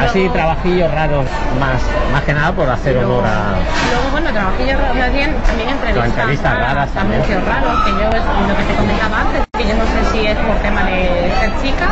Así 0.00 0.20
Luego- 0.20 0.34
trabajillos 0.34 0.90
raros 0.92 1.26
más, 1.58 1.80
más 2.12 2.22
que 2.22 2.32
nada 2.32 2.52
por 2.52 2.68
hacer 2.70 2.96
honor 2.98 3.24
a... 3.26 3.56
Luego, 3.90 4.10
bueno, 4.12 4.30
trabajillos 4.32 4.80
raros, 4.80 4.96
más 4.96 5.12
bien 5.12 5.34
también 5.46 5.68
entrevistas, 5.68 6.06
entrevistas 6.08 6.58
raras 6.58 6.90
también. 6.92 7.20
raros, 7.20 7.84
que 7.84 7.90
yo 7.92 8.04
lo 8.48 8.56
que 8.56 8.62
te 8.64 8.74
comentaba 8.74 9.20
antes, 9.20 9.42
que 9.58 9.68
yo 9.68 9.74
no 9.76 9.84
sé 9.84 10.12
si 10.12 10.26
es 10.26 10.36
por 10.38 10.56
tema 10.56 10.84
de 10.84 11.30
ser 11.40 11.50
chica, 11.62 11.88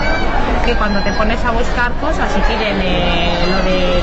que 0.68 0.74
cuando 0.74 1.00
te 1.00 1.10
pones 1.12 1.42
a 1.42 1.50
buscar 1.50 1.92
cosas 1.94 2.28
y 2.36 2.40
piden 2.40 2.76
eh, 2.82 3.46
lo 3.50 3.56
de... 3.62 4.02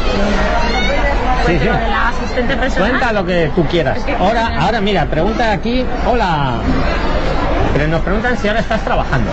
Sí, 1.45 1.59
sí. 1.59 1.65
lo 1.65 1.77
de 1.77 1.87
la 1.87 2.07
asistente 2.09 2.57
personal. 2.57 2.89
Cuenta 2.89 3.13
lo 3.13 3.23
que 3.23 3.51
tú 3.55 3.65
quieras. 3.67 3.99
Ahora, 4.19 4.51
ahora 4.59 4.81
mira, 4.81 5.05
pregunta 5.05 5.51
aquí, 5.51 5.85
hola. 6.07 6.55
Pero 7.71 7.87
nos 7.87 8.01
preguntan 8.01 8.35
si 8.37 8.47
ahora 8.47 8.61
estás 8.61 8.81
trabajando. 8.83 9.29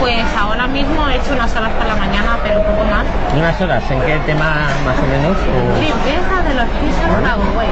Pues 0.00 0.24
ahora 0.38 0.66
mismo 0.66 1.08
he 1.08 1.16
hecho 1.16 1.32
unas 1.32 1.54
horas 1.56 1.72
por 1.72 1.86
la 1.86 1.96
mañana, 1.96 2.38
pero 2.42 2.58
un 2.60 2.64
poco 2.66 2.84
más. 2.84 3.04
¿Unas 3.34 3.60
horas? 3.60 3.82
¿En 3.90 4.00
qué 4.02 4.18
tema 4.26 4.68
más 4.84 4.96
o 4.98 5.06
menos? 5.06 5.36
O- 5.36 5.80
Limpieza 5.80 6.42
de 6.48 6.54
los 6.54 6.64
pisos 6.64 7.22
Huawei. 7.22 7.68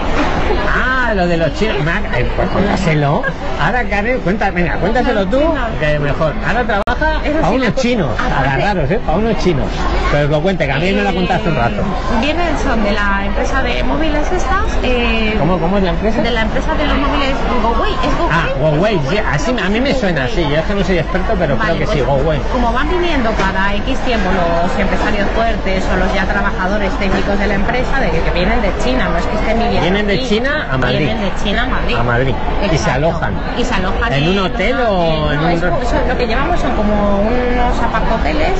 Ah, 0.75 1.12
lo 1.14 1.26
de 1.26 1.37
los 1.37 1.52
chinos. 1.54 1.76
Eh, 2.16 2.31
pues 2.37 2.49
cuéntaselo. 2.50 3.23
Ahora, 3.62 3.85
Karen, 3.85 4.21
cuenta, 4.21 4.50
venga, 4.50 4.75
cuéntaselo 4.76 5.26
tú, 5.26 5.40
que 5.81 5.99
mejor. 5.99 6.35
Ahora 6.47 6.64
trabaja 6.64 7.21
sí, 7.25 7.54
unos 7.54 7.75
chinos, 7.76 8.11
agarraros, 8.21 8.90
¿eh? 8.90 9.00
Para 9.04 9.19
unos 9.19 9.38
chinos. 9.38 9.66
Pero 10.11 10.25
os 10.25 10.31
lo 10.31 10.40
cuente, 10.43 10.66
que 10.66 10.73
a 10.73 10.78
mí 10.78 10.93
me 10.93 11.02
lo 11.02 11.14
contaste 11.14 11.49
un 11.49 11.57
rato. 11.57 11.76
Eh, 11.81 12.21
Vienen, 12.21 12.59
son 12.59 12.83
de 12.85 12.93
la 12.93 13.23
empresa 13.26 13.62
de 13.62 13.83
móviles 13.85 14.33
estas. 14.33 14.64
eh, 14.83 15.37
¿Cómo, 15.38 15.59
cómo 15.59 15.78
es 15.78 15.85
la 15.85 15.90
empresa? 15.90 16.21
De 16.23 16.31
la 16.31 16.43
empresa 16.43 16.75
de 16.75 16.87
los 16.87 16.97
móviles 16.99 17.35
Huawei. 17.62 17.93
¿Es 17.93 18.14
Huawei? 18.19 18.31
Ah, 18.33 18.49
Huawei, 18.61 19.00
sí, 19.11 19.19
así, 19.19 19.57
a 19.64 19.69
mí 19.69 19.81
me 19.81 19.95
suena 19.95 20.25
así. 20.25 20.43
Yo 20.43 20.57
es 20.57 20.64
que 20.64 20.75
no 20.75 20.85
soy 20.85 20.99
experto, 20.99 21.35
pero 21.38 21.57
Vale, 21.57 21.75
creo 21.76 21.88
que 21.88 21.95
sí, 21.95 22.00
Huawei. 22.14 22.40
Como 22.52 22.73
van 22.73 22.88
viniendo 22.88 23.30
cada 23.35 23.75
X 23.75 23.99
tiempo 24.00 24.30
los 24.33 24.78
empresarios 24.78 25.26
fuertes 25.35 25.85
o 25.92 25.97
los 25.97 26.12
ya 26.14 26.25
trabajadores 26.26 26.92
técnicos 26.99 27.38
de 27.38 27.47
la 27.47 27.54
empresa, 27.54 28.00
de 28.00 28.11
que, 28.11 28.21
que 28.21 28.30
vienen 28.30 28.61
de 28.62 28.73
China, 28.83 29.09
no 29.11 29.18
es 29.18 29.26
que 29.26 29.35
estén 29.37 29.59
viviendo 29.59 29.80
Vienen 29.83 30.06
de 30.06 30.28
China 30.28 30.68
a 30.71 30.78
Madrid. 30.78 30.99
Vienen 30.99 31.21
de 31.23 31.33
China 31.42 31.62
a 31.62 31.66
Madrid. 31.66 31.97
A 31.97 32.02
Madrid. 32.02 32.35
Y 32.73 32.78
se 32.78 32.90
alojan. 32.90 33.33
Y 33.59 33.64
se 33.64 33.75
alojan 33.75 34.12
¿En 34.12 34.28
un 34.28 34.38
hotel 34.38 34.76
o 34.88 35.33
en 35.33 35.37
no, 35.40 35.44
un 35.47 35.50
es 35.52 35.62
eso- 35.62 36.00
lo 36.09 36.16
que 36.16 36.26
llevamos 36.26 36.61
son 36.61 36.73
como 36.76 37.21
unos 37.21 37.83
apartoteles 37.83 38.52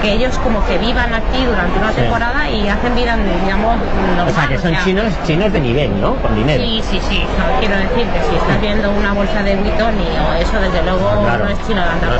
que 0.00 0.12
ellos 0.12 0.36
como 0.38 0.64
que 0.66 0.78
vivan 0.78 1.14
aquí 1.14 1.44
durante 1.44 1.78
una 1.78 1.90
Sí. 1.90 2.00
temporada 2.00 2.48
y 2.50 2.68
hacen 2.68 2.94
vida, 2.94 3.16
digamos, 3.44 3.76
normal. 4.16 4.28
O 4.28 4.34
sea, 4.34 4.48
que 4.48 4.58
son 4.58 4.76
chinos, 4.84 5.04
chinos 5.26 5.52
de 5.52 5.60
nivel, 5.60 6.00
¿no? 6.00 6.16
Con 6.16 6.34
dinero. 6.34 6.62
Sí, 6.62 6.82
sí, 6.90 7.00
sí. 7.08 7.24
No, 7.38 7.60
quiero 7.60 7.76
decir 7.76 8.06
que 8.10 8.20
si 8.28 8.36
estás 8.36 8.60
viendo 8.60 8.90
una 8.90 9.12
bolsa 9.12 9.42
de 9.42 9.56
Vuitton 9.56 9.94
y 10.00 10.08
o 10.18 10.34
eso, 10.34 10.58
desde 10.60 10.82
luego, 10.82 11.08
Ah, 11.08 11.22
claro. 11.22 11.44
no 11.44 11.50
es 11.50 11.66
chino 11.66 11.82
de 11.82 11.88
andar 11.88 12.10
No 12.10 12.16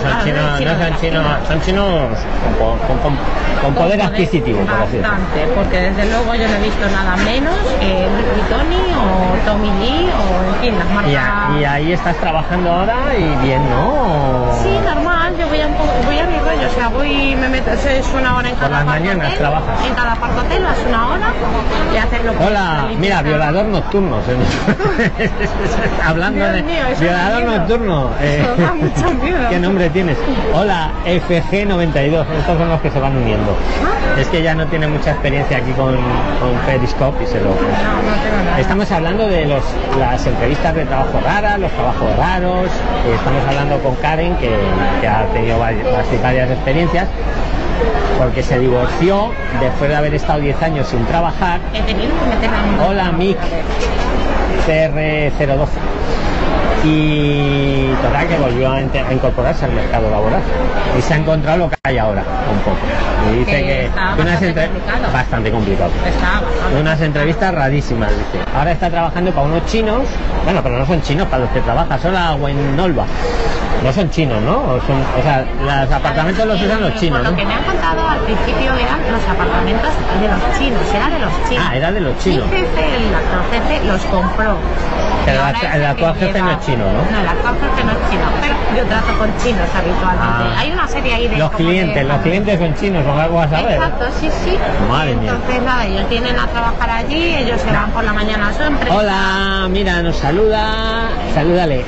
casa, 0.79 1.01
chinos, 1.01 1.25
son 1.49 1.61
chinos, 1.63 2.19
con, 2.59 2.79
con- 2.79 2.99
con- 2.99 3.19
con 3.63 3.75
poder 3.75 4.03
adquisitivo, 4.03 4.61
por 4.61 4.71
así 4.75 4.97
decirlo. 4.97 5.09
Bastante, 5.11 5.47
porque 5.55 5.77
desde 5.79 6.05
luego 6.07 6.35
yo 6.35 6.49
no 6.49 6.55
he 6.57 6.61
visto 6.61 6.89
nada 6.91 7.17
menos 7.17 7.55
que 7.81 8.09
Louis 8.11 8.27
Vuitton 8.35 8.67
o 8.99 9.51
Tommy 9.51 9.71
Lee 9.81 10.11
o 10.11 10.55
en 10.55 10.61
fin, 10.61 10.79
las 10.79 10.91
marcas. 10.91 11.13
Y, 11.13 11.17
a- 11.17 11.61
y 11.61 11.65
ahí 11.65 11.93
estás 11.93 12.17
trabajando 12.17 12.73
ahora 12.73 12.97
y 13.17 13.47
bien, 13.47 13.63
¿no? 13.71 14.53
Sí, 14.63 14.77
normal, 14.85 15.22
voy 15.63 15.65
a, 15.65 15.67
un 15.67 15.75
poco, 15.75 15.93
voy 16.07 16.19
a 16.19 16.25
mi 16.27 16.39
rollo, 16.39 16.69
o 16.69 16.75
sea, 16.75 16.89
voy, 16.89 17.37
me 17.37 17.49
meto, 17.49 17.71
es 17.71 18.07
una 18.19 18.37
hora 18.37 18.49
en 18.49 18.55
Por 18.55 18.65
cada 18.65 18.77
las 18.79 18.87
mañanas 18.87 19.35
trabajas. 19.35 19.87
En 19.87 19.95
cada 19.95 20.13
apartotel 20.13 20.63
es 20.63 20.87
una 20.89 21.09
hora 21.09 21.27
y 21.93 21.97
haces 21.97 22.25
lo 22.25 22.33
que 22.37 22.45
Hola, 22.45 22.87
la 22.91 22.99
mira, 22.99 23.23
violador 23.23 23.65
nocturno. 23.67 24.17
Hablando 26.05 26.41
Dios 26.41 26.53
de 26.55 26.63
mío, 26.63 26.83
violador 27.01 27.43
nocturno. 27.45 28.11
eh. 28.21 28.47
¿Qué 29.51 29.59
nombre 29.59 29.91
tienes? 29.91 30.17
Hola, 30.55 30.91
FG92. 31.07 32.25
Estos 32.39 32.59
son 32.59 32.69
los 32.69 32.81
que 32.81 32.91
se 32.91 32.99
van 32.99 33.17
uniendo. 33.17 33.57
Ah. 33.85 34.21
Es 34.21 34.27
que 34.29 34.43
ya 34.43 34.55
no 34.55 34.67
tiene 34.67 34.89
mucha 34.89 35.13
experiencia 35.13 35.59
aquí 35.59 35.71
con, 35.73 35.95
con 35.95 36.53
Periscope 36.67 37.25
y 37.25 37.27
se 37.27 37.39
lo. 37.41 37.51
No, 37.51 37.55
no 37.55 37.59
tengo 38.23 38.45
nada. 38.45 38.61
Estamos 38.61 38.91
hablando 38.91 39.27
de 39.27 39.47
los, 39.47 39.63
las 39.99 40.27
entrevistas 40.27 40.75
de 40.75 40.85
trabajo 40.85 41.21
raras, 41.25 41.59
los 41.59 41.71
trabajos 41.73 42.17
raros. 42.17 42.67
eh, 42.67 43.15
Estamos 43.15 43.43
hablando 43.49 43.79
con 43.79 43.95
Karen, 43.97 44.37
que, 44.37 44.51
que 45.01 45.09
ha 45.09 45.25
tenido 45.33 45.52
varias, 45.59 45.87
varias 46.23 46.51
experiencias, 46.51 47.09
porque 48.19 48.43
se 48.43 48.59
divorció 48.59 49.31
después 49.61 49.91
de 49.91 49.97
haber 49.97 50.15
estado 50.15 50.41
10 50.41 50.63
años 50.63 50.87
sin 50.89 51.05
trabajar. 51.07 51.61
He 51.75 51.83
tenido 51.83 52.13
que 52.19 52.27
meterme 52.27 52.59
en 52.59 52.65
un- 52.75 52.81
Hola, 52.81 53.13
Mick. 53.13 53.39
CR012. 54.67 55.69
Y 56.85 57.87
total 58.03 58.27
que 58.27 58.37
volvió 58.39 58.73
a, 58.73 58.81
incorporarse 58.81 59.65
al 59.67 59.73
mercado 59.73 60.11
laboral. 60.11 60.41
Y 60.99 61.03
se 61.03 61.15
ha 61.15 61.17
encontrado 61.17 61.59
lo 61.59 61.71
que 61.71 61.77
hay 61.85 61.97
ahora, 61.99 62.23
un 62.53 62.59
poco. 62.59 62.77
Y 63.31 63.39
dice 63.39 63.51
Que 63.53 63.63
que, 63.63 63.85
está 63.87 64.15
que 64.17 64.23
unas 64.23 64.35
bastante 64.41 64.67
complicado. 64.67 65.13
bastante 65.13 65.51
complicado. 65.53 65.91
Está 66.05 66.41
bastante. 66.45 66.81
Unas 66.81 67.01
entrevistas 67.01 67.55
rarísimas, 67.55 68.11
dice. 68.11 68.45
Ahora 68.57 68.73
está 68.73 68.91
trabajando 68.91 69.31
para 69.31 69.47
unos 69.47 69.65
chinos, 69.67 70.03
bueno, 70.45 70.61
pero 70.61 70.77
no 70.79 70.87
son 70.87 71.01
chinos 71.03 71.29
para 71.29 71.45
los 71.45 71.51
que 71.53 71.61
trabaja, 71.61 71.99
son 72.01 72.15
la 72.15 72.35
Wenolva. 72.35 73.05
No 73.83 73.93
son 73.93 74.11
chinos, 74.11 74.41
¿no? 74.43 74.53
O, 74.59 74.81
son, 74.87 74.95
o 75.19 75.23
sea, 75.23 75.45
los 75.61 75.91
apartamentos 75.93 76.47
los 76.47 76.61
usan 76.63 76.81
los 76.81 76.95
chinos, 76.95 77.19
Por 77.21 77.31
lo 77.31 77.37
que 77.37 77.45
me 77.45 77.55
han 77.55 77.65
contado 77.65 78.09
al 78.09 78.19
principio 78.21 78.73
eran 78.75 79.01
los 79.11 79.23
apartamentos 79.29 79.91
de 80.21 80.29
los 80.29 80.59
chinos, 80.59 80.81
era 80.95 81.09
de 81.11 81.19
los 81.19 81.33
chinos. 81.49 81.65
Ah, 81.69 81.77
era 81.77 81.91
de 81.93 82.01
los 82.01 82.19
chinos. 82.19 82.47
Mi 82.49 82.57
jefe, 82.59 82.97
el 82.97 83.15
actual 83.15 83.43
jefe, 83.51 83.85
los 83.87 84.01
compró. 84.03 84.57
Pero 85.25 85.39
el 85.75 85.85
actual 85.85 86.15
jefe 86.17 86.41
no 86.43 86.51
es 86.51 86.61
chino, 86.61 86.85
¿no? 86.85 87.11
No, 87.11 87.21
el 87.21 87.29
actual 87.29 87.55
jefe 87.59 87.85
no 87.85 87.93
es 87.93 88.11
chino, 88.11 88.25
pero 88.41 88.55
yo 88.77 88.85
trato 88.89 89.19
con 89.19 89.37
chinos 89.39 89.69
habitualmente. 89.75 90.23
Ah. 90.23 90.55
Hay 90.59 90.71
una 90.73 90.89
serie 90.89 91.15
ahí 91.15 91.29
de... 91.29 91.37
Los 91.39 91.51
clientes, 91.53 91.95
de- 91.97 92.05
los 92.05 92.19
clientes 92.23 92.59
son 92.59 92.75
chinos, 92.77 93.05
o 93.07 93.19
algo 93.21 93.41
a 93.41 93.49
saber. 93.49 93.73
Exacto, 93.75 94.05
sí, 94.21 94.31
sí. 94.45 94.57
Madre 94.89 95.15
mía. 95.17 95.33
Entonces, 95.33 95.63
nada, 95.63 95.87
ellos 95.87 96.09
vienen 96.09 96.39
a 96.39 96.47
trabajar 96.47 96.91
allí, 96.91 97.35
ellos 97.35 97.61
se 97.61 97.71
van 97.71 97.91
por 97.91 98.05
la 98.05 98.13
mañana 98.13 98.49
a 98.49 98.53
su 98.53 98.63
empresa. 98.63 98.95
Hola, 98.97 99.67
mira, 99.71 100.03
nos 100.03 100.17
saluda. 100.17 101.09
Salúdale. 101.35 101.85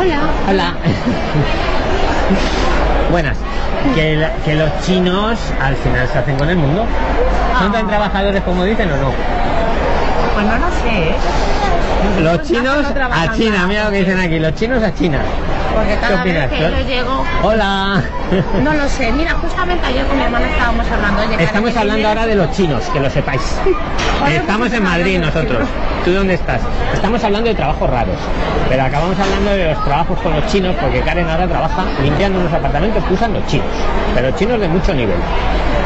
Hola. 0.00 0.20
Hola. 0.48 0.74
Buenas. 3.10 3.36
Que, 3.94 4.16
la- 4.16 4.32
que 4.44 4.54
los 4.54 4.70
chinos 4.82 5.38
al 5.62 5.76
final 5.76 6.08
se 6.08 6.18
hacen 6.18 6.36
con 6.36 6.48
el 6.48 6.56
mundo. 6.56 6.84
¿Son 7.58 7.72
tan 7.72 7.84
Ah. 7.84 7.88
trabajadores 7.88 8.42
como 8.42 8.64
dicen 8.64 8.90
o 8.90 8.96
no? 8.96 9.12
Pues 10.34 10.46
no 10.46 10.58
lo 10.58 10.66
sé, 10.82 11.10
¿eh? 11.10 11.16
Los 12.22 12.42
chinos 12.42 12.64
no 12.94 13.04
a 13.14 13.32
China, 13.34 13.66
mira 13.66 13.84
lo 13.84 13.90
que 13.90 13.98
dicen 13.98 14.20
aquí, 14.20 14.38
los 14.38 14.54
chinos 14.54 14.82
a 14.82 14.94
China. 14.94 15.18
Porque 15.74 15.94
¿Qué 15.94 15.98
cada 16.00 16.20
opinas? 16.20 16.50
vez 16.50 16.60
que 16.60 16.70
yo 16.70 16.86
llego... 16.88 17.24
Hola. 17.42 18.02
No 18.62 18.74
lo 18.74 18.88
sé, 18.88 19.10
mira, 19.12 19.32
justamente 19.34 19.84
ayer 19.86 20.06
con 20.06 20.16
mi 20.16 20.22
hermana 20.24 20.46
estábamos 20.48 20.86
hablando. 20.90 21.22
Oye, 21.22 21.42
Estamos 21.42 21.76
hablando 21.76 22.08
ahora 22.08 22.26
de 22.26 22.34
los 22.36 22.50
chinos, 22.52 22.82
que 22.92 23.00
lo 23.00 23.10
sepáis. 23.10 23.42
Estamos 24.30 24.72
en 24.72 24.82
Madrid 24.84 25.18
nosotros. 25.18 25.66
¿Tú 26.04 26.12
dónde 26.12 26.34
estás? 26.34 26.60
Estamos 26.92 27.22
hablando 27.24 27.48
de 27.48 27.54
trabajos 27.56 27.90
raros, 27.90 28.16
pero 28.68 28.82
acabamos 28.84 29.18
hablando 29.18 29.50
de 29.50 29.72
los 29.74 29.84
trabajos 29.84 30.18
con 30.20 30.34
los 30.34 30.46
chinos, 30.46 30.76
porque 30.80 31.00
Karen 31.00 31.28
ahora 31.28 31.48
trabaja 31.48 31.84
limpiando 32.02 32.40
unos 32.40 32.52
apartamentos 32.52 33.02
que 33.04 33.14
usan 33.14 33.32
los 33.32 33.44
chinos, 33.46 33.66
pero 34.14 34.30
chinos 34.32 34.60
de 34.60 34.68
mucho 34.68 34.92
nivel. 34.94 35.16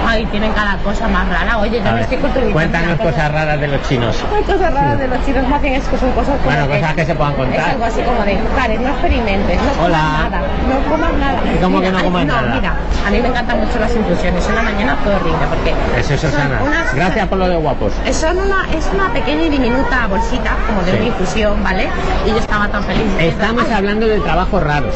Ay, 0.07 0.25
tienen 0.26 0.52
cada 0.52 0.76
cosa 0.78 1.07
más 1.09 1.28
rara. 1.28 1.59
Oye, 1.59 1.80
yo 1.80 1.83
A 1.83 1.85
me 1.90 1.92
ver, 1.95 2.02
estoy 2.02 2.18
culturizando. 2.18 2.52
cuéntanos 2.54 2.99
cosas 2.99 3.30
raras 3.33 3.61
de 3.61 3.68
los 3.68 3.83
chinos. 3.88 4.16
Hay 4.35 4.42
cosas 4.42 4.73
raras 4.73 4.99
de 4.99 5.09
los 5.09 5.25
chinos 5.26 5.45
que 5.61 5.68
que 5.87 5.97
son 5.99 6.11
cosas 6.12 6.35
como 6.38 6.44
Bueno, 6.44 6.68
que- 6.68 6.80
cosas 6.80 6.94
que 6.94 7.04
se 7.06 7.14
puedan 7.14 7.35
contar. 7.35 7.61
Es 7.61 7.66
algo 7.66 7.85
así 7.85 8.00
como 8.02 8.23
de, 8.25 8.38
Karen, 8.56 8.82
no 8.82 8.88
experimentes, 8.90 9.58
no 9.62 9.73
comas 9.73 9.90
nada, 9.90 10.40
no 10.68 10.90
comas 10.90 11.12
nada. 11.14 11.38
¿Cómo 11.62 11.80
que 11.80 11.90
no 11.92 12.02
comas 12.04 12.26
nada? 12.26 12.54
Mira, 12.54 12.73
a 13.06 13.11
mí 13.11 13.20
me 13.20 13.28
encantan 13.28 13.58
mucho 13.61 13.78
las 13.78 13.94
infusiones. 13.94 14.49
En 14.49 14.54
la 14.54 14.62
mañana 14.62 14.97
fue 15.04 15.14
horrible 15.14 15.47
porque 15.49 15.75
Eso 16.00 16.14
es 16.14 16.20
son 16.20 16.30
Susana. 16.30 16.61
unas- 16.64 16.94
Gracias 16.94 17.28
por 17.28 17.38
lo 17.38 17.49
de 17.49 17.56
guapos. 17.56 17.92
Son 18.12 18.37
una, 18.38 18.66
es 18.76 18.88
una 18.94 19.12
pequeña 19.12 19.42
y 19.44 19.49
diminuta 19.50 20.06
bolsita, 20.08 20.56
como 20.66 20.82
de 20.82 20.90
Sí. 20.92 20.97
una 20.99 21.06
infusión, 21.06 21.62
¿vale? 21.64 21.88
Y 22.26 22.30
yo 22.30 22.38
estaba 22.38 22.68
tan 22.68 22.82
feliz. 22.85 23.04
Estamos 23.18 23.64
"Ay, 23.68 23.75
hablando 23.75 24.06
de 24.06 24.18
trabajos 24.20 24.62
raros. 24.62 24.94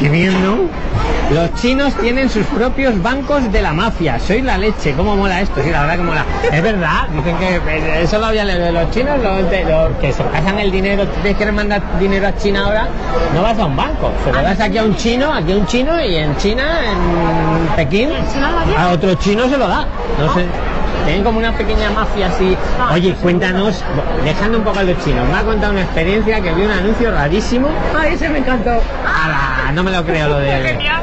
Viendo. 0.00 0.68
Los 1.32 1.54
chinos 1.54 1.94
tienen 1.94 2.28
sus 2.28 2.44
propios 2.46 3.00
bancos 3.02 3.50
de 3.50 3.62
la 3.62 3.72
mafia. 3.72 4.18
Soy 4.18 4.42
la 4.42 4.58
leche. 4.58 4.92
¿Cómo 4.94 5.16
mola 5.16 5.40
esto? 5.40 5.62
Sí, 5.62 5.70
la 5.70 5.80
verdad 5.82 5.96
que 5.96 6.02
mola. 6.02 6.24
Es 6.52 6.62
verdad. 6.62 7.08
Dicen 7.14 7.36
que 7.38 7.56
eh, 7.56 8.02
eso 8.02 8.18
lo 8.18 8.26
había 8.26 8.44
leído 8.44 8.64
de 8.66 8.72
los 8.72 8.90
chinos, 8.90 9.18
los, 9.22 9.48
de- 9.50 9.64
los 9.64 9.96
que 9.98 10.12
se 10.12 10.22
pasan 10.24 10.58
el 10.58 10.70
dinero. 10.70 11.04
Tú 11.06 11.20
te 11.22 11.34
quieres 11.34 11.54
mandar 11.54 11.80
dinero 11.98 12.26
a 12.26 12.36
China 12.36 12.64
ahora, 12.66 12.88
no 13.34 13.42
vas 13.42 13.58
a 13.58 13.64
un 13.64 13.76
banco. 13.76 14.10
Se 14.24 14.32
lo 14.32 14.42
das 14.42 14.60
aquí 14.60 14.76
a 14.78 14.82
un 14.84 14.94
chino, 14.96 15.32
aquí 15.32 15.52
a 15.52 15.56
un 15.56 15.66
chino 15.66 16.00
y 16.04 16.16
en 16.16 16.36
China, 16.36 16.64
en 16.90 17.76
Pekín, 17.76 18.10
a 18.76 18.88
otro 18.90 19.14
chino 19.14 19.48
se 19.48 19.56
lo 19.56 19.68
da. 19.68 19.86
No 20.18 20.34
sé. 20.34 20.44
Tienen 21.04 21.24
como 21.24 21.38
una 21.38 21.52
pequeña 21.52 21.90
mafia 21.90 22.28
así. 22.28 22.56
Ah, 22.80 22.90
Oye, 22.94 23.14
cuéntanos, 23.14 23.82
dejando 24.24 24.58
un 24.58 24.64
poco 24.64 24.78
a 24.78 24.82
los 24.84 24.98
chinos, 25.04 25.28
me 25.28 25.36
ha 25.36 25.42
contado 25.42 25.72
una 25.72 25.82
experiencia 25.82 26.40
que 26.40 26.52
vi 26.52 26.62
un 26.64 26.70
anuncio 26.70 27.10
rarísimo. 27.10 27.68
Ay, 27.98 28.14
ese 28.14 28.28
me 28.28 28.38
encantó. 28.38 28.70
¡Hala! 28.70 29.72
No 29.72 29.82
me 29.82 29.90
lo 29.90 30.04
creo 30.04 30.28
lo 30.28 30.38
de... 30.38 30.50
Genial. 30.52 31.02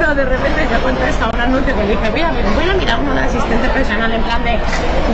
No, 0.00 0.14
de 0.14 0.24
repente 0.24 0.66
yo 0.70 0.80
contesto 0.82 1.24
a 1.24 1.30
un 1.30 1.40
anuncio 1.40 1.74
que 1.74 1.82
dije, 1.86 2.10
mira, 2.12 2.30
voy 2.54 2.68
a 2.68 2.74
mirar 2.74 2.98
uno 3.00 3.14
de 3.14 3.20
asistente 3.20 3.68
personal 3.68 4.12
en 4.12 4.22
plan 4.22 4.42
de, 4.44 4.58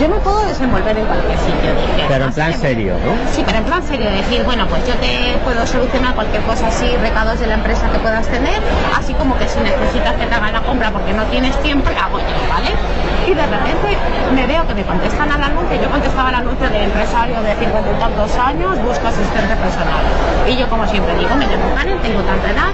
yo 0.01 0.09
me 0.09 0.17
puedo 0.17 0.47
desenvolver 0.47 0.97
en 0.97 1.05
cualquier 1.07 1.39
sitio. 1.39 1.71
dije, 1.75 2.05
Pero 2.09 2.25
en 2.27 2.33
plan 2.33 2.53
que- 2.53 2.59
serio, 2.59 2.95
¿no? 3.05 3.13
Sí, 3.35 3.43
pero 3.45 3.59
en 3.59 3.65
plan 3.65 3.83
serio, 3.83 4.11
decir, 4.11 4.43
bueno, 4.45 4.67
pues 4.69 4.87
yo 4.87 4.95
te 4.95 5.37
puedo 5.45 5.67
solucionar 5.67 6.15
cualquier 6.15 6.43
cosa 6.43 6.69
así, 6.69 6.87
recados 7.01 7.39
de 7.41 7.47
la 7.47 7.55
empresa 7.55 7.89
que 7.91 7.99
puedas 7.99 8.27
tener, 8.29 8.61
así 8.97 9.13
como 9.15 9.37
que 9.39 9.49
si 9.49 9.59
necesitas 9.61 10.15
que 10.17 10.27
te 10.27 10.35
haga 10.35 10.51
la 10.53 10.61
compra 10.63 10.91
porque 10.91 11.13
no 11.13 11.25
tienes 11.25 11.57
tiempo, 11.63 11.91
la 11.91 12.05
hago 12.07 12.19
yo, 12.19 12.25
¿vale? 12.55 12.71
Y 13.27 13.35
de 13.35 13.43
repente 13.47 13.89
me 14.35 14.47
veo 14.47 14.67
que 14.67 14.75
me 14.75 14.85
contestan 14.85 15.31
al 15.33 15.43
anuncio, 15.43 15.75
yo 15.83 15.91
contestaba 15.91 16.29
al 16.29 16.37
anuncio 16.37 16.69
de 16.71 16.85
empresario 16.85 17.41
de 17.43 17.55
50 17.57 17.91
y 17.91 17.99
tantos 17.99 18.37
años, 18.39 18.79
busco 18.83 19.09
asistente 19.09 19.55
personal. 19.57 20.03
Y 20.47 20.57
yo, 20.57 20.69
como 20.69 20.87
siempre 20.87 21.15
digo, 21.19 21.35
me 21.35 21.47
llamo 21.47 21.75
Karen, 21.75 21.99
tengo 22.01 22.21
tanta 22.23 22.51
edad, 22.51 22.71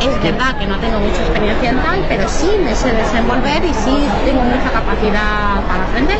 es 0.00 0.22
verdad 0.22 0.56
que 0.58 0.66
no 0.66 0.76
tengo 0.78 0.98
mucha 1.00 1.20
experiencia 1.20 1.70
en 1.70 1.78
tal, 1.82 2.00
pero 2.08 2.28
sí 2.28 2.50
me 2.64 2.74
sé 2.74 2.92
desenvolver 2.92 3.62
y 3.64 3.74
sí 3.74 4.08
tengo 4.24 4.42
mucha 4.42 4.70
capacidad 4.72 5.60
para 5.68 5.84
aprender 5.84 6.18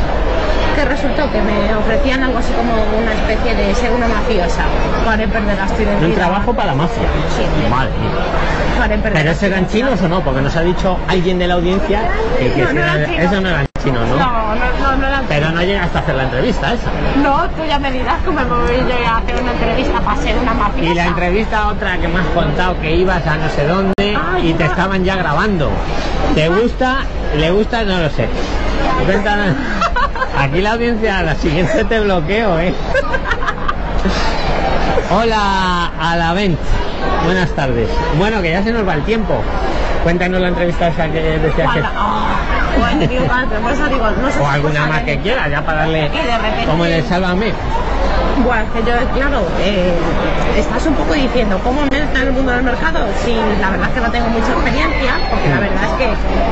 que 0.76 0.84
resultó 0.84 1.30
que 1.32 1.40
me 1.42 1.74
ofrecían 1.74 2.22
algo 2.22 2.38
así 2.38 2.52
como 2.52 2.72
una 3.00 3.12
especie 3.12 3.54
de 3.54 3.74
ser 3.74 3.90
una 3.92 4.08
mafiosa 4.08 4.62
para 5.04 5.24
perder 5.26 5.56
las 5.56 5.72
Un 6.02 6.14
trabajo 6.14 6.52
para 6.54 6.66
la 6.68 6.74
mafia. 6.74 7.02
Sí. 7.36 7.42
Madre 7.70 7.90
mía. 7.98 9.00
¿Pero 9.12 9.30
esos 9.30 9.42
eran 9.42 9.66
chinos 9.68 10.00
o 10.02 10.08
no? 10.08 10.20
Porque 10.20 10.40
nos 10.40 10.56
ha 10.56 10.62
dicho 10.62 10.96
alguien 11.08 11.38
de 11.38 11.46
la 11.48 11.54
audiencia 11.54 12.00
que, 12.38 12.52
que 12.52 12.62
No, 12.62 12.72
no 12.72 12.80
era- 12.80 13.22
eso 13.22 13.69
chinos, 13.82 14.06
¿no? 14.08 14.16
No, 14.16 14.54
no, 14.54 14.64
no, 14.80 14.96
no 14.96 15.06
eran 15.06 15.24
Pero 15.28 15.50
no 15.50 15.62
llegaste 15.62 15.98
a 15.98 16.00
hacer 16.00 16.14
la 16.14 16.22
entrevista 16.24 16.72
esa. 16.74 16.90
No, 17.22 17.48
tú 17.50 17.64
ya 17.66 17.78
me 17.78 17.90
dirás 17.92 18.16
cómo 18.24 18.38
me 18.40 18.44
voy 18.44 18.76
yo 18.78 19.08
a 19.08 19.18
hacer 19.18 19.42
una 19.42 19.52
entrevista 19.52 20.00
para 20.00 20.16
ser 20.20 20.38
una 20.38 20.54
mafiosa. 20.54 20.90
Y 20.90 20.94
la 20.94 21.06
entrevista 21.06 21.68
otra 21.68 21.98
que 21.98 22.08
me 22.08 22.20
has 22.20 22.26
contado 22.28 22.80
que 22.80 22.94
ibas 22.96 23.26
a 23.26 23.36
no 23.36 23.48
sé 23.50 23.66
dónde 23.66 23.92
Ay, 23.98 24.50
y 24.50 24.52
te 24.54 24.64
no. 24.64 24.70
estaban 24.70 25.04
ya 25.04 25.16
grabando. 25.16 25.70
¿Te 26.34 26.48
gusta? 26.48 26.98
¿Le 27.36 27.50
gusta? 27.50 27.84
No 27.84 27.98
lo 27.98 28.10
sé. 28.10 28.28
Cuéntanos. 29.06 29.56
Aquí 30.38 30.60
la 30.60 30.72
audiencia, 30.72 31.22
la 31.22 31.34
siguiente 31.34 31.84
te 31.84 32.00
bloqueo, 32.00 32.58
¿eh? 32.58 32.74
Hola, 35.10 35.90
a 36.00 36.16
la 36.16 36.32
vent. 36.32 36.58
Buenas 37.24 37.50
tardes. 37.50 37.88
Bueno, 38.18 38.40
que 38.40 38.50
ya 38.50 38.62
se 38.62 38.72
nos 38.72 38.86
va 38.86 38.94
el 38.94 39.02
tiempo. 39.02 39.42
Cuéntanos 40.02 40.40
la 40.40 40.48
entrevista 40.48 40.88
esa 40.88 41.08
que 41.08 41.20
decías 41.38 41.72
que... 41.74 41.82
Ojalá. 42.90 42.96
Bueno, 42.98 43.12
digo, 43.12 43.24
claro, 43.26 43.48
por 43.62 43.72
eso 43.72 43.88
digo, 43.88 44.10
no 44.22 44.30
sé 44.30 44.38
O 44.40 44.42
si 44.48 44.54
alguna 44.54 44.86
más 44.86 45.02
que 45.02 45.18
quiera, 45.18 45.48
ya 45.48 45.62
para 45.62 45.78
darle... 45.80 46.06
Y 46.06 46.26
de 46.26 46.38
repente- 46.38 46.66
Como 46.66 46.86
en 46.86 46.92
el 46.92 47.04
Sálvame. 47.06 47.52
Bueno, 48.44 48.64
que 48.72 48.78
yo, 48.80 48.96
claro, 49.14 49.46
eh, 49.60 49.92
estás 50.56 50.86
un 50.86 50.94
poco 50.94 51.12
diciendo, 51.12 51.60
¿cómo 51.62 51.82
me 51.90 51.98
está 51.98 52.22
en 52.22 52.28
el 52.28 52.32
mundo 52.32 52.52
del 52.52 52.62
mercado? 52.62 53.06
Sí, 53.24 53.36
la 53.60 53.70
verdad 53.70 53.88
es 53.88 53.94
que 53.94 54.00
no 54.00 54.10
tengo 54.10 54.28
mucha 54.28 54.52
experiencia, 54.52 55.12
porque 55.30 55.48
la 55.50 55.56
Mm. 55.56 55.60
verdad 55.60 55.84
es 55.84 55.90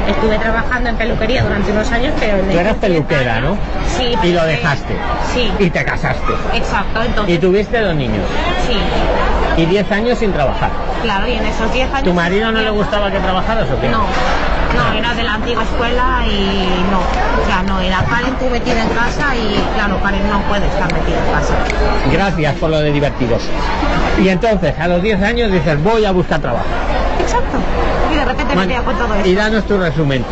que 0.04 0.10
estuve 0.10 0.38
trabajando 0.38 0.90
en 0.90 0.96
peluquería 0.96 1.42
durante 1.44 1.72
unos 1.72 1.90
años, 1.92 2.12
pero... 2.20 2.38
Tú 2.38 2.58
eras 2.58 2.76
peluquera, 2.76 3.40
¿no? 3.40 3.56
Sí. 3.96 4.14
Y 4.22 4.32
lo 4.32 4.44
dejaste. 4.44 4.94
Sí, 5.32 5.50
Y 5.58 5.70
te 5.70 5.84
casaste. 5.84 6.32
exacto, 6.54 7.02
entonces... 7.02 7.34
Y 7.34 7.38
tuviste 7.38 7.80
dos 7.80 7.94
niños. 7.94 8.24
Sí, 8.66 8.76
Y 9.62 9.66
10 9.66 9.90
años 9.90 10.18
sin 10.18 10.32
trabajar. 10.32 10.70
claro, 11.02 11.26
y 11.26 11.32
en 11.32 11.44
esos 11.46 11.72
10 11.72 11.88
años... 11.90 12.02
¿Tu 12.04 12.12
marido 12.12 12.52
no 12.52 12.60
le 12.60 12.70
gustaba 12.70 13.10
que 13.10 13.18
trabajaras 13.18 13.68
o 13.70 13.80
qué? 13.80 13.88
No, 13.88 14.02
no, 14.74 14.92
era 14.92 15.14
de 15.14 15.22
la 15.22 15.34
antigua 15.34 15.62
escuela 15.62 16.24
y 16.26 16.84
no. 16.90 16.98
O 16.98 17.46
sea, 17.46 17.62
no, 17.62 17.80
era 17.80 18.04
Karen 18.04 18.34
tú 18.38 18.46
metida 18.50 18.82
en 18.82 18.88
casa 18.90 19.34
y 19.36 19.60
claro, 19.74 20.00
Karen 20.02 20.28
no 20.28 20.40
puede 20.42 20.66
estar 20.66 20.92
metida 20.92 21.18
en 21.18 21.32
casa. 21.32 21.54
Gracias 22.12 22.54
por 22.56 22.70
lo 22.70 22.80
de 22.80 22.92
divertidos. 22.92 23.42
Y 24.22 24.28
entonces, 24.28 24.78
a 24.78 24.88
los 24.88 25.02
10 25.02 25.22
años 25.22 25.52
dices, 25.52 25.82
voy 25.82 26.04
a 26.04 26.12
buscar 26.12 26.40
trabajo. 26.40 26.66
Exacto. 27.20 27.58
Repente 28.28 28.56
me 28.56 28.66
veía 28.66 28.82
con 28.82 28.96
todo 28.96 29.08
y 29.24 29.34
danos 29.34 29.64
tu 29.64 29.78
resumen. 29.78 30.24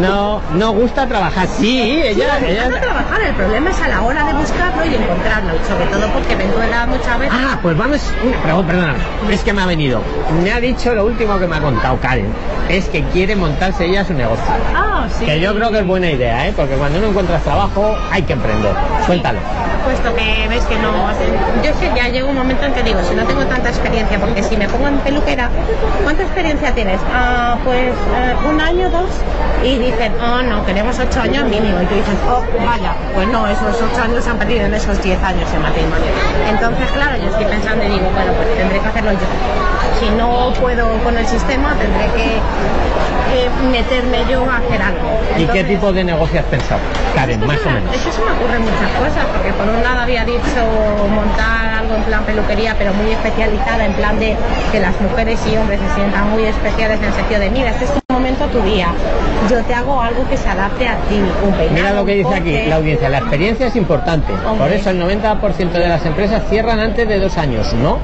No, 0.00 0.40
no 0.54 0.72
gusta 0.72 1.06
trabajar. 1.06 1.48
Sí, 1.48 2.02
ella, 2.02 2.38
Sí, 2.38 2.46
ella. 2.48 2.68
trabajar, 2.80 3.20
el 3.22 3.34
problema 3.34 3.70
es 3.70 3.80
a 3.80 3.88
la 3.88 4.02
hora 4.02 4.24
de 4.24 4.32
buscarlo 4.34 4.84
y 4.84 4.94
encontrarlo, 4.94 5.52
y 5.54 5.68
sobre 5.68 5.86
todo 5.86 6.06
porque 6.12 6.36
la 6.70 6.86
muchas 6.86 7.18
veces. 7.18 7.34
Ah, 7.36 7.58
pues 7.62 7.76
vamos. 7.76 8.00
Perdón, 8.42 8.66
perdona. 8.66 8.94
Es 9.30 9.42
que 9.42 9.52
me 9.52 9.62
ha 9.62 9.66
venido. 9.66 10.00
Me 10.42 10.52
ha 10.52 10.60
dicho 10.60 10.94
lo 10.94 11.06
último 11.06 11.38
que 11.38 11.46
me 11.46 11.56
ha 11.56 11.60
contado 11.60 11.98
Karen. 12.00 12.32
Es 12.68 12.88
que 12.88 13.02
quiere 13.04 13.34
montarse 13.36 13.86
ella 13.86 14.04
su 14.04 14.14
negocio. 14.14 14.44
Ah, 14.74 15.06
sí. 15.18 15.24
Que 15.24 15.40
yo 15.40 15.54
creo 15.54 15.70
que 15.70 15.78
es 15.80 15.86
buena 15.86 16.10
idea, 16.10 16.46
¿eh? 16.48 16.52
Porque 16.54 16.74
cuando 16.74 17.00
no 17.00 17.08
encuentras 17.08 17.42
trabajo 17.42 17.96
hay 18.10 18.22
que 18.22 18.34
emprender. 18.34 18.72
Cuéntalo. 19.06 19.38
Puesto 19.84 20.14
que 20.14 20.46
ves 20.48 20.62
que 20.64 20.76
no. 20.76 21.08
Yo 21.64 21.70
es 21.70 21.76
que 21.76 21.90
ya 21.96 22.08
llega 22.08 22.26
un 22.26 22.36
momento 22.36 22.64
en 22.66 22.74
que 22.74 22.82
digo, 22.82 23.00
si 23.08 23.14
no 23.14 23.24
tengo 23.24 23.44
tanta 23.46 23.70
experiencia, 23.70 24.18
porque 24.18 24.42
si 24.42 24.56
me 24.56 24.68
pongo 24.68 24.88
en 24.88 24.98
peluquera, 24.98 25.48
¿cuánta 26.04 26.22
experiencia 26.22 26.74
tienes? 26.74 27.00
Ah, 27.12 27.29
pues 27.64 27.90
eh, 27.90 28.34
un 28.48 28.60
año, 28.60 28.90
dos. 28.90 29.10
Y 29.64 29.78
dicen, 29.78 30.12
oh 30.20 30.42
no, 30.42 30.64
queremos 30.64 30.98
ocho 30.98 31.20
años 31.20 31.44
mínimo. 31.44 31.80
Y 31.82 31.86
tú 31.86 31.94
dices, 31.94 32.16
oh, 32.28 32.42
vaya, 32.64 32.94
pues 33.14 33.28
no, 33.28 33.46
esos 33.46 33.76
ocho 33.76 34.02
años 34.02 34.24
se 34.24 34.30
han 34.30 34.38
perdido 34.38 34.66
en 34.66 34.74
esos 34.74 35.02
diez 35.02 35.22
años 35.22 35.50
de 35.52 35.58
matrimonio. 35.58 36.10
Entonces, 36.48 36.90
claro, 36.92 37.16
yo 37.16 37.28
estoy 37.28 37.44
pensando 37.44 37.84
y 37.84 37.88
digo, 37.88 38.10
bueno, 38.14 38.32
pues 38.32 38.56
tendré 38.56 38.80
que 38.80 38.88
hacerlo 38.88 39.12
yo. 39.12 39.89
Si 40.00 40.08
no 40.16 40.52
puedo 40.60 40.86
con 41.04 41.16
el 41.18 41.26
sistema, 41.26 41.74
tendré 41.76 42.06
que 42.16 42.36
eh, 42.36 43.48
meterme 43.70 44.18
yo 44.30 44.42
a 44.50 44.56
hacer 44.56 44.80
algo. 44.80 45.10
¿Y 45.38 45.44
qué 45.46 45.62
tipo 45.64 45.92
de 45.92 46.02
negocio 46.04 46.40
has 46.40 46.46
pensado? 46.46 46.80
Karen, 47.14 47.46
más 47.46 47.58
o 47.64 47.68
me- 47.68 47.74
menos. 47.76 47.94
Es 47.94 48.02
que 48.02 48.12
se 48.12 48.20
me 48.22 48.30
ocurren 48.32 48.62
muchas 48.62 48.90
cosas, 48.98 49.26
porque 49.36 49.52
por 49.52 49.68
un 49.68 49.82
lado 49.82 50.00
había 50.00 50.24
dicho 50.24 50.60
montar 51.14 51.74
algo 51.80 51.94
en 51.96 52.02
plan 52.04 52.24
peluquería, 52.24 52.74
pero 52.78 52.94
muy 52.94 53.12
especializada, 53.12 53.84
en 53.84 53.92
plan 53.92 54.18
de 54.18 54.36
que 54.72 54.80
las 54.80 54.98
mujeres 55.00 55.38
y 55.52 55.56
hombres 55.56 55.78
se 55.86 55.94
sientan 55.94 56.30
muy 56.30 56.44
especiales 56.44 56.98
en 56.98 57.04
el 57.04 57.12
sentido 57.12 57.40
de, 57.40 57.50
mira, 57.50 57.70
este 57.70 57.84
es 57.84 57.92
tu 57.92 58.00
momento, 58.10 58.46
tu 58.46 58.60
día. 58.62 58.88
Yo 59.50 59.62
te 59.64 59.74
hago 59.74 60.00
algo 60.00 60.26
que 60.28 60.36
se 60.36 60.48
adapte 60.48 60.88
a 60.88 60.96
ti, 61.08 61.20
un 61.44 61.52
peinado, 61.52 61.72
Mira 61.74 61.92
lo 61.92 62.04
que 62.06 62.14
dice 62.14 62.34
aquí, 62.34 62.68
la 62.68 62.76
audiencia, 62.76 63.08
la 63.10 63.18
experiencia 63.18 63.66
es 63.66 63.76
importante. 63.76 64.32
Por 64.58 64.72
eso 64.72 64.90
el 64.90 64.98
90% 65.00 65.72
de 65.72 65.88
las 65.88 66.04
empresas 66.06 66.42
cierran 66.48 66.80
antes 66.80 67.06
de 67.06 67.18
dos 67.20 67.36
años, 67.38 67.72
¿no? 67.74 67.98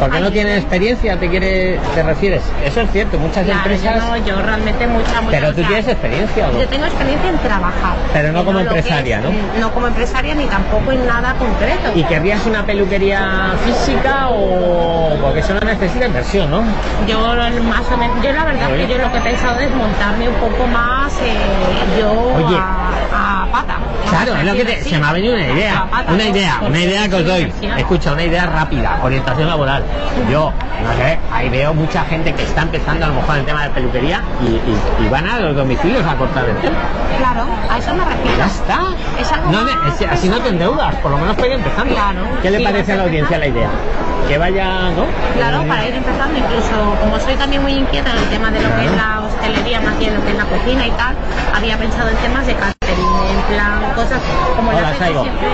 Porque 0.00 0.18
no 0.20 0.30
tienen 0.32 0.56
experiencia, 0.56 1.16
te 1.18 1.28
quiere, 1.28 1.78
te 1.94 2.02
refieres. 2.02 2.42
Eso 2.64 2.80
es 2.80 2.90
cierto, 2.90 3.18
muchas 3.18 3.44
Claro, 3.44 3.58
empresas, 3.60 3.96
yo, 3.96 4.00
no, 4.08 4.16
yo 4.26 4.42
realmente 4.42 4.86
mucha, 4.86 5.20
mucha... 5.20 5.30
pero 5.30 5.48
o 5.48 5.52
tú 5.52 5.58
sea, 5.60 5.68
tienes 5.68 5.88
experiencia, 5.88 6.48
¿o 6.48 6.52
no? 6.52 6.58
Yo 6.60 6.68
tengo 6.68 6.86
experiencia 6.86 7.28
en 7.30 7.38
trabajar. 7.38 7.94
Pero 8.12 8.32
no 8.32 8.44
como 8.44 8.60
empresaria, 8.60 9.18
es- 9.18 9.24
¿no? 9.24 9.30
No 9.60 9.70
como 9.74 9.86
empresaria 9.88 10.34
ni 10.34 10.46
tampoco 10.46 10.92
en 10.92 11.06
nada 11.06 11.34
concreto. 11.34 11.90
¿Y 11.94 12.02
querrías 12.04 12.44
una 12.46 12.64
peluquería 12.64 13.52
física 13.64 14.28
o...? 14.30 15.16
Porque 15.20 15.40
eso 15.40 15.52
no 15.54 15.60
necesita 15.60 16.06
inversión, 16.06 16.50
¿no? 16.50 16.62
Yo 17.06 17.20
más 17.20 17.82
o 17.92 17.96
menos, 17.98 18.16
yo 18.24 18.32
la 18.32 18.44
verdad 18.44 18.72
Oye. 18.72 18.86
que 18.86 18.92
yo 18.94 18.98
lo 18.98 19.12
que 19.12 19.18
he 19.18 19.20
pensado 19.20 19.60
es 19.60 19.70
montarme 19.70 20.28
un 20.28 20.34
poco 20.36 20.66
más 20.66 21.12
eh, 21.22 22.00
yo 22.00 22.10
Oye. 22.10 22.56
a, 22.58 23.42
a 23.42 23.46
pata. 23.52 23.74
Claro, 24.08 24.34
es 24.36 24.44
lo 24.44 24.52
que 24.54 24.64
te- 24.64 24.82
se 24.82 24.98
me 24.98 25.06
ha 25.06 25.12
venido 25.12 25.34
una 25.34 25.46
idea, 25.46 25.86
pata, 25.90 26.12
una 26.12 26.24
idea, 26.24 26.58
una 26.66 26.80
idea 26.80 27.08
que 27.08 27.14
os 27.16 27.24
doy. 27.26 27.52
Escucha, 27.76 28.12
una 28.12 28.22
idea 28.24 28.46
rápida, 28.46 28.98
orientación 29.02 29.46
laboral. 29.46 29.84
Yo, 30.30 30.52
no 30.82 30.92
sé, 30.96 31.18
ahí 31.32 31.48
veo 31.48 31.72
mucha 31.74 32.04
gente 32.04 32.34
que 32.34 32.42
está 32.42 32.62
empezando 32.62 33.04
a 33.06 33.08
lo 33.08 33.14
mejor 33.14 33.34
en 33.36 33.40
el 33.40 33.46
tema 33.46 33.62
de 33.64 33.70
peluquería 33.70 34.22
y, 34.42 34.46
y- 34.46 35.06
y 35.06 35.08
van 35.08 35.26
a 35.26 35.38
los 35.38 35.56
domicilios 35.56 36.04
a 36.06 36.14
cortar 36.16 36.48
el 36.48 36.56
pelo. 36.56 36.76
Claro, 37.18 37.46
a 37.70 37.78
eso 37.78 37.94
me 37.94 38.04
refiero. 38.04 38.36
Ya 38.38 38.46
está. 38.46 38.78
Es 39.20 39.32
algo 39.32 39.50
No, 39.50 39.60
es- 39.88 40.10
así 40.10 40.28
no 40.28 40.38
te 40.40 40.48
endeudas, 40.48 40.94
por 40.96 41.10
lo 41.12 41.18
menos 41.18 41.34
para 41.36 41.46
ir 41.48 41.52
empezando. 41.54 41.94
Claro, 41.94 42.20
¿Qué 42.42 42.50
le 42.50 42.60
parece 42.60 42.92
a 42.92 42.96
la 42.96 43.02
audiencia 43.04 43.38
la 43.38 43.46
idea? 43.46 43.68
Que 44.28 44.38
vaya, 44.38 44.90
¿no? 44.90 45.04
Claro, 45.36 45.62
Eh, 45.62 45.68
para 45.68 45.86
ir 45.86 45.94
empezando, 45.94 46.38
incluso 46.38 46.96
como 47.00 47.18
soy 47.20 47.34
también 47.36 47.62
muy 47.62 47.72
inquieta 47.72 48.10
en 48.10 48.18
el 48.18 48.24
tema 48.28 48.50
de 48.50 48.60
lo 48.60 48.68
que 48.76 48.84
es 48.86 48.92
la 48.96 49.20
hostelería, 49.20 49.80
más 49.80 49.98
bien 49.98 50.14
lo 50.14 50.24
que 50.24 50.30
es 50.30 50.36
la 50.36 50.44
cocina 50.44 50.86
y 50.86 50.90
tal, 50.92 51.14
había 51.54 51.76
pensado 51.78 52.08
en 52.10 52.16
temas 52.16 52.46
de 52.46 52.52
en 52.52 52.79
plan 53.50 53.82
cosas 53.94 54.18
como 54.56 54.70
Hola, 54.70 54.80
la 54.80 54.86
gente 54.88 55.04
Saigo. 55.04 55.22
siempre... 55.22 55.48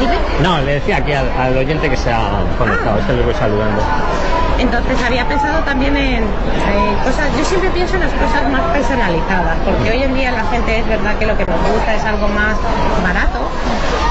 Dime. 0.00 0.14
No, 0.42 0.60
le 0.62 0.72
decía 0.74 0.96
aquí 0.98 1.12
al, 1.12 1.30
al 1.38 1.56
oyente 1.56 1.88
que 1.90 1.96
se 1.96 2.12
ha 2.12 2.30
conectado, 2.58 2.96
Ah. 2.96 3.00
este 3.00 3.12
le 3.14 3.22
voy 3.22 3.34
saludando. 3.34 3.80
Entonces 4.58 4.96
había 5.04 5.26
pensado 5.26 5.58
también 5.64 5.96
en 5.96 6.22
eh, 6.22 6.96
cosas, 7.04 7.26
yo 7.36 7.44
siempre 7.44 7.70
pienso 7.70 7.94
en 7.96 8.02
las 8.02 8.12
cosas 8.12 8.48
más 8.50 8.62
personalizadas, 8.72 9.56
porque 9.64 9.90
hoy 9.90 10.02
en 10.02 10.14
día 10.14 10.30
la 10.32 10.44
gente 10.44 10.78
es 10.78 10.86
verdad 10.88 11.14
que 11.18 11.26
lo 11.26 11.36
que 11.36 11.44
nos 11.44 11.60
gusta 11.72 11.94
es 11.94 12.04
algo 12.04 12.28
más 12.28 12.54
barato, 13.02 13.40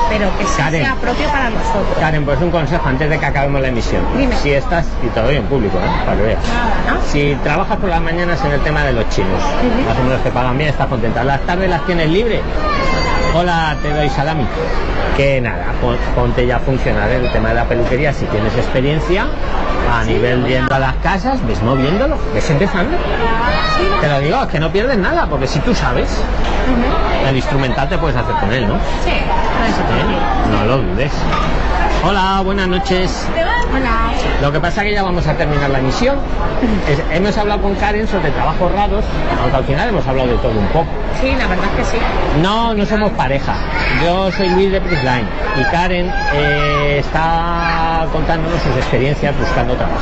pero 0.09 0.38
que 0.38 0.43
sí 0.45 0.53
Karen. 0.57 0.83
sea 0.83 0.95
propio 0.95 1.27
para 1.29 1.49
nosotros. 1.49 1.97
Karen, 1.99 2.25
pues 2.25 2.41
un 2.41 2.51
consejo 2.51 2.88
antes 2.89 3.09
de 3.09 3.17
que 3.19 3.25
acabemos 3.25 3.62
la 3.62 3.69
emisión. 3.69 4.01
Dime. 4.17 4.36
Si 4.36 4.51
estás, 4.51 4.86
y 5.01 5.07
te 5.07 5.21
doy 5.21 5.38
en 5.38 5.45
público, 5.45 5.77
¿eh? 5.77 5.89
para 6.05 6.17
que 6.17 6.23
veas. 6.23 6.39
¿no? 6.88 7.01
Si 7.09 7.36
trabajas 7.43 7.77
por 7.77 7.89
las 7.89 8.01
mañanas 8.01 8.43
en 8.43 8.51
el 8.51 8.59
tema 8.62 8.83
de 8.83 8.91
los 8.93 9.07
chinos, 9.09 9.39
Ujú. 9.41 9.88
más 9.89 9.97
o 9.97 10.03
menos 10.03 10.21
te 10.23 10.29
pagan 10.31 10.57
bien, 10.57 10.69
estás 10.71 10.88
contenta. 10.88 11.23
Las 11.23 11.39
tardes 11.41 11.69
las 11.69 11.86
tienes 11.86 12.09
libre. 12.09 12.41
Hola, 13.36 13.76
te 13.82 13.91
doy 13.93 14.10
salami. 14.10 14.46
Que 15.17 15.41
nada, 15.41 15.65
pon- 15.82 15.98
ponte 16.15 16.46
ya 16.46 16.58
a 16.58 16.60
funcionar 16.60 17.10
el 17.10 17.32
tema 17.32 17.50
de 17.50 17.56
la 17.56 17.65
peluquería. 17.65 18.13
Si 18.13 18.26
tienes 18.26 18.54
experiencia, 18.56 19.26
a 19.91 20.04
Sí, 20.04 20.12
nivel 20.13 20.41
voy 20.41 20.56
a- 20.56 20.80
las 20.80 20.96
casas, 20.98 21.46
ves 21.48 21.62
moviéndolo, 21.62 22.17
ves 22.34 22.50
empezando. 22.50 22.96
Sí, 23.78 23.84
Te 24.02 24.08
lo 24.08 24.19
digo, 24.19 24.43
es 24.43 24.50
que 24.50 24.60
no 24.60 24.72
pierdes 24.72 24.98
nada, 24.98 25.26
porque 25.28 25.48
si 25.48 25.60
tú 25.60 25.74
sabes, 25.74 26.10
el 27.28 27.36
instrumental 27.36 27.89
te 27.89 27.98
puedes 27.98 28.15
hacer 28.15 28.36
con 28.36 28.52
él, 28.52 28.67
¿no? 28.67 28.76
Sí. 29.04 29.10
¿Eh? 29.12 30.52
No 30.52 30.65
lo 30.65 30.78
dudes. 30.80 31.12
Hola, 32.06 32.41
buenas 32.43 32.67
noches. 32.67 33.28
Hola. 33.75 34.12
Lo 34.41 34.51
que 34.51 34.59
pasa 34.59 34.81
es 34.81 34.88
que 34.89 34.93
ya 34.93 35.03
vamos 35.03 35.25
a 35.27 35.33
terminar 35.36 35.69
la 35.69 35.79
emisión. 35.79 36.17
Es- 36.89 37.01
hemos 37.15 37.38
hablado 37.38 37.62
con 37.62 37.75
Karen 37.75 38.07
sobre 38.07 38.29
trabajos 38.31 38.71
raros, 38.71 39.03
aunque 39.41 39.57
al 39.57 39.63
final 39.63 39.89
hemos 39.89 40.05
hablado 40.07 40.29
de 40.29 40.38
todo 40.38 40.51
un 40.51 40.67
poco. 40.67 40.88
Sí, 41.21 41.31
la 41.38 41.47
verdad 41.47 41.65
es 41.77 41.77
que 41.77 41.97
sí. 41.97 41.97
No, 42.41 42.73
no 42.73 42.86
somos 42.86 43.12
pareja. 43.12 43.53
Yo 44.03 44.31
soy 44.31 44.49
Luis 44.49 44.71
de 44.71 44.81
Prisline 44.81 45.27
y 45.59 45.63
Karen 45.71 46.12
eh, 46.33 46.97
está 46.99 48.05
contándonos 48.12 48.62
sus 48.62 48.75
experiencias 48.77 49.38
buscando 49.38 49.75
trabajo. 49.75 49.97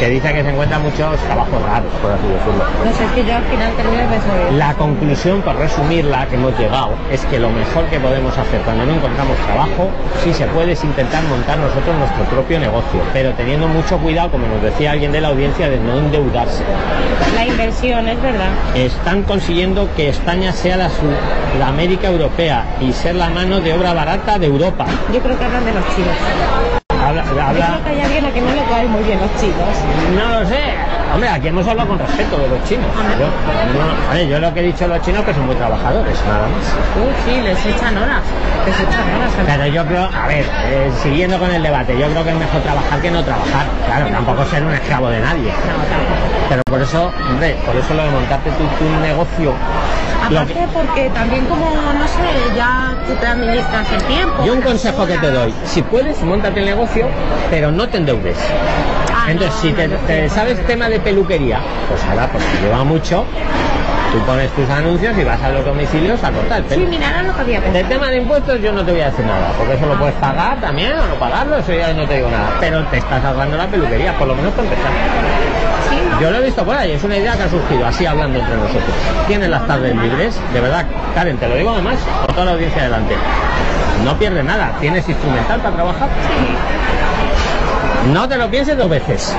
Que 0.00 0.08
dice 0.08 0.32
que 0.34 0.42
se 0.42 0.50
encuentran 0.50 0.82
muchos 0.82 1.16
trabajos 1.20 1.62
raros, 1.62 1.92
por 2.02 2.10
así 2.10 2.26
decirlo. 2.26 2.64
No 2.84 2.92
sé, 2.92 3.04
es 3.04 3.10
que 3.12 3.24
yo 3.24 3.36
al 3.36 3.44
final 3.44 3.72
termino 3.76 4.02
de. 4.02 4.52
La 4.58 4.74
conclusión, 4.74 5.40
por 5.42 5.56
resumirla, 5.56 6.26
que 6.26 6.34
hemos 6.34 6.58
llegado, 6.58 6.90
es 7.12 7.24
que 7.26 7.38
lo 7.38 7.48
mejor 7.50 7.84
que 7.86 8.00
podemos 8.00 8.36
hacer 8.36 8.60
cuando 8.62 8.84
no 8.86 8.92
encontramos 8.94 9.36
trabajo, 9.46 9.90
si 10.22 10.34
se 10.34 10.46
puede, 10.46 10.72
es 10.72 10.82
intentar 10.84 11.22
montar 11.24 11.58
nosotros 11.58 11.96
nuestro 11.96 12.24
propio 12.24 12.58
negocio, 12.58 12.93
pero 13.12 13.32
teniendo 13.34 13.66
mucho 13.68 13.98
cuidado, 13.98 14.30
como 14.30 14.46
nos 14.46 14.62
decía 14.62 14.92
alguien 14.92 15.12
de 15.12 15.20
la 15.20 15.28
audiencia, 15.28 15.68
de 15.68 15.78
no 15.78 15.98
endeudarse. 15.98 16.62
La 17.34 17.46
inversión, 17.46 18.08
es 18.08 18.20
verdad. 18.22 18.48
Están 18.74 19.22
consiguiendo 19.22 19.88
que 19.96 20.08
España 20.08 20.52
sea 20.52 20.76
la 20.76 20.90
Sudamérica 20.90 22.08
europea 22.08 22.64
y 22.80 22.92
ser 22.92 23.14
la 23.16 23.28
mano 23.30 23.60
de 23.60 23.72
obra 23.74 23.92
barata 23.92 24.38
de 24.38 24.46
Europa. 24.46 24.86
Yo 25.12 25.20
creo 25.20 25.38
que 25.38 25.44
hablan 25.44 25.64
de 25.64 25.72
los 25.72 25.84
chinos. 25.94 26.14
Habla, 27.04 27.24
Yo 27.34 27.42
habla- 27.42 27.66
creo 27.66 27.84
que 27.84 27.90
hay 27.90 28.00
alguien 28.00 28.24
a 28.26 28.30
que 28.32 28.40
no 28.40 28.50
le 28.54 28.62
caen 28.64 28.90
muy 28.90 29.02
bien 29.02 29.18
los 29.20 29.30
chinos. 29.40 29.68
no 30.16 30.40
lo 30.40 30.46
sé, 30.46 30.60
Hombre, 31.14 31.28
aquí 31.30 31.46
hemos 31.48 31.66
hablado 31.66 31.88
con 31.90 31.98
respeto 31.98 32.36
de 32.38 32.48
los 32.48 32.64
chinos. 32.64 32.86
Yo, 33.18 33.26
no, 33.26 34.12
oye, 34.12 34.26
yo 34.26 34.40
lo 34.40 34.52
que 34.52 34.60
he 34.60 34.62
dicho 34.64 34.88
de 34.88 34.96
los 34.96 35.02
chinos 35.06 35.24
que 35.24 35.32
son 35.32 35.46
muy 35.46 35.54
trabajadores, 35.54 36.18
nada 36.26 36.48
más. 36.48 36.64
Uh, 36.98 37.12
sí, 37.24 37.40
les 37.40 37.66
echan 37.66 37.96
horas. 37.96 38.22
Les 38.66 38.74
echan 38.74 39.14
horas. 39.14 39.30
Pero 39.46 39.66
yo 39.68 39.86
creo, 39.86 40.08
a 40.12 40.26
ver, 40.26 40.44
eh, 40.66 40.90
siguiendo 41.02 41.38
con 41.38 41.50
el 41.52 41.62
debate, 41.62 41.96
yo 41.96 42.08
creo 42.08 42.24
que 42.24 42.30
es 42.30 42.36
mejor 42.36 42.60
trabajar 42.62 43.00
que 43.00 43.10
no 43.12 43.22
trabajar. 43.22 43.66
Claro, 43.86 44.06
tampoco 44.08 44.44
ser 44.46 44.64
un 44.64 44.72
esclavo 44.74 45.08
de 45.08 45.20
nadie. 45.20 45.52
Pero 46.48 46.62
por 46.68 46.82
eso, 46.82 47.12
hombre, 47.30 47.56
por 47.64 47.76
eso 47.76 47.94
lo 47.94 48.02
de 48.02 48.10
montarte 48.10 48.50
tu, 48.50 48.64
tu 48.84 48.90
negocio. 49.00 49.52
Aparte 50.26 50.52
que- 50.54 50.66
porque 50.72 51.10
también 51.10 51.44
como, 51.46 51.66
no 51.70 52.06
sé, 52.08 52.56
ya 52.56 52.92
tú 53.06 53.14
te 53.14 53.26
administras 53.26 53.86
el 53.92 54.02
tiempo. 54.04 54.44
yo 54.44 54.54
un 54.54 54.62
consejo 54.62 55.06
que 55.06 55.16
te 55.18 55.30
doy, 55.30 55.54
si 55.64 55.80
puedes, 55.82 56.20
montate 56.22 56.58
el 56.60 56.66
negocio, 56.66 57.06
pero 57.50 57.70
no 57.70 57.88
te 57.88 57.98
endeudes. 57.98 58.36
Ah, 59.26 59.30
Entonces, 59.30 59.54
no, 59.56 59.62
si 59.62 59.72
te, 59.72 59.88
te 59.88 60.28
sabes 60.28 60.64
tema 60.66 60.88
de 60.88 61.00
peluquería, 61.00 61.58
pues 61.88 62.02
ahora, 62.04 62.28
pues 62.30 62.44
te 62.44 62.60
lleva 62.62 62.84
mucho, 62.84 63.24
tú 64.12 64.18
pones 64.26 64.50
tus 64.52 64.68
anuncios 64.68 65.16
y 65.16 65.24
vas 65.24 65.42
a 65.42 65.48
los 65.48 65.64
domicilios 65.64 66.22
a 66.22 66.30
cortar 66.30 66.58
el 66.58 66.64
Sí, 66.68 66.74
pelo. 66.76 66.88
mira, 66.88 67.08
era 67.10 67.22
lo 67.22 67.34
que 67.34 67.40
había 67.40 67.60
De 67.60 67.66
pensado. 67.70 67.88
tema 67.88 68.10
de 68.10 68.16
impuestos 68.18 68.60
yo 68.60 68.72
no 68.72 68.84
te 68.84 68.92
voy 68.92 69.00
a 69.00 69.06
decir 69.06 69.24
nada, 69.24 69.48
porque 69.56 69.74
eso 69.74 69.86
lo 69.86 69.98
puedes 69.98 70.14
pagar 70.16 70.60
también 70.60 70.92
o 70.92 71.06
no 71.06 71.14
pagarlo, 71.14 71.56
eso 71.56 71.72
ya 71.72 71.92
no 71.94 72.06
te 72.06 72.16
digo 72.16 72.28
nada. 72.30 72.50
Pero 72.60 72.84
te 72.86 72.98
estás 72.98 73.24
ahorrando 73.24 73.56
la 73.56 73.66
peluquería, 73.66 74.12
por 74.18 74.28
lo 74.28 74.34
menos 74.34 74.52
para 74.52 74.68
empezar. 74.68 74.90
Sí, 75.90 75.96
¿no? 76.10 76.20
Yo 76.20 76.30
lo 76.30 76.36
he 76.38 76.42
visto 76.42 76.64
por 76.64 76.76
ahí, 76.76 76.92
es 76.92 77.02
una 77.04 77.16
idea 77.16 77.34
que 77.36 77.42
ha 77.44 77.48
surgido 77.48 77.86
así 77.86 78.04
hablando 78.06 78.38
entre 78.38 78.56
nosotros. 78.56 78.94
Tienes 79.26 79.48
las 79.48 79.66
tardes 79.66 79.96
libres, 79.96 80.38
de 80.52 80.60
verdad, 80.60 80.84
Karen, 81.14 81.36
te 81.38 81.48
lo 81.48 81.56
digo 81.56 81.70
además, 81.72 81.96
con 82.26 82.34
toda 82.34 82.44
la 82.46 82.52
audiencia 82.52 82.82
delante. 82.82 83.14
No 84.04 84.18
pierdes 84.18 84.44
nada, 84.44 84.72
tienes 84.80 85.08
instrumental 85.08 85.60
para 85.60 85.74
trabajar. 85.76 86.08
No 88.12 88.28
te 88.28 88.36
lo 88.36 88.50
pienses 88.50 88.76
dos 88.76 88.88
veces. 88.88 89.34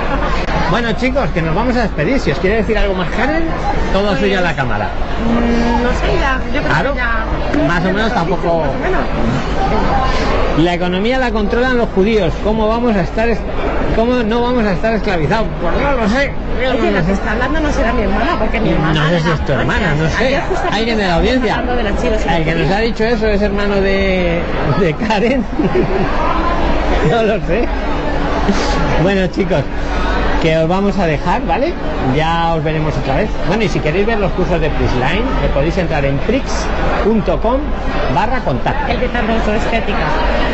Bueno 0.70 0.92
chicos, 0.92 1.28
que 1.30 1.40
nos 1.42 1.54
vamos 1.54 1.76
a 1.76 1.82
despedir. 1.82 2.18
Si 2.18 2.32
os 2.32 2.38
quiere 2.38 2.56
decir 2.56 2.76
algo 2.76 2.94
más 2.94 3.08
Karen, 3.10 3.44
todo 3.92 4.08
Pues- 4.08 4.20
suyo 4.20 4.38
a 4.38 4.42
la 4.42 4.54
cámara. 4.54 4.88
Mm, 5.24 5.82
No 5.84 5.90
sé, 5.90 6.18
ya, 6.20 6.40
yo 6.52 6.60
creo 6.60 6.64
Claro, 6.72 6.92
que 6.92 6.98
ya... 6.98 7.66
más 7.68 7.84
o 7.84 7.92
menos 7.92 8.12
tampoco- 8.12 8.58
Más 8.62 8.70
o 8.70 8.78
menos. 8.78 10.64
La 10.64 10.74
economía 10.74 11.18
la 11.18 11.30
controlan 11.30 11.76
los 11.76 11.88
judíos. 11.90 12.32
¿Cómo 12.42 12.66
vamos 12.66 12.96
a 12.96 13.02
estar 13.02 13.28
es- 13.28 13.38
cómo 13.94 14.14
no 14.24 14.42
vamos 14.42 14.64
a 14.64 14.72
estar 14.72 14.94
esclavizados? 14.94 15.46
Pues 15.60 15.74
no 15.82 15.92
lo 16.02 16.08
sé. 16.08 16.32
yo 16.62 16.72
no 16.72 16.78
Oye, 16.80 16.90
lo 16.90 16.96
la 16.96 17.00
sé. 17.00 17.06
que 17.06 17.12
está 17.12 17.32
hablando 17.32 17.60
no 17.60 17.70
será 17.72 17.92
mi 17.92 18.02
hermana, 18.02 18.36
porque 18.38 18.60
mi 18.60 18.70
hermana... 18.70 19.00
No 19.04 19.08
sé 19.10 19.20
si 19.20 19.30
es 19.30 19.44
tu 19.46 19.52
hermana, 19.52 19.94
no 19.94 20.08
sé. 20.08 20.40
Alguien 20.72 20.98
de 20.98 21.06
la 21.06 21.14
audiencia. 21.16 21.62
de 21.62 22.36
El 22.38 22.44
que 22.44 22.54
nos 22.54 22.70
ha 22.72 22.78
dicho 22.80 23.04
eso 23.04 23.26
es 23.28 23.40
hermano 23.42 23.74
de, 23.76 24.40
de 24.80 24.94
Karen. 24.94 25.44
No 27.10 27.22
lo 27.22 27.34
sé. 27.46 27.68
Bueno, 29.02 29.26
chicos, 29.28 29.60
que 30.42 30.56
os 30.58 30.68
vamos 30.68 30.98
a 30.98 31.06
dejar, 31.06 31.44
¿vale? 31.46 31.72
Ya 32.16 32.54
os 32.54 32.64
veremos 32.64 32.96
otra 32.96 33.16
vez. 33.16 33.30
Bueno, 33.46 33.64
y 33.64 33.68
si 33.68 33.78
queréis 33.80 34.06
ver 34.06 34.18
los 34.18 34.32
cursos 34.32 34.60
de 34.60 34.70
Prisline, 34.70 35.22
eh, 35.44 35.50
podéis 35.52 35.76
entrar 35.78 36.04
en 36.04 36.16
prix.com 36.18 37.56
barra 38.14 38.40
contacto. 38.40 38.92
El 38.92 39.00
de 39.00 39.06
estética. 39.06 39.98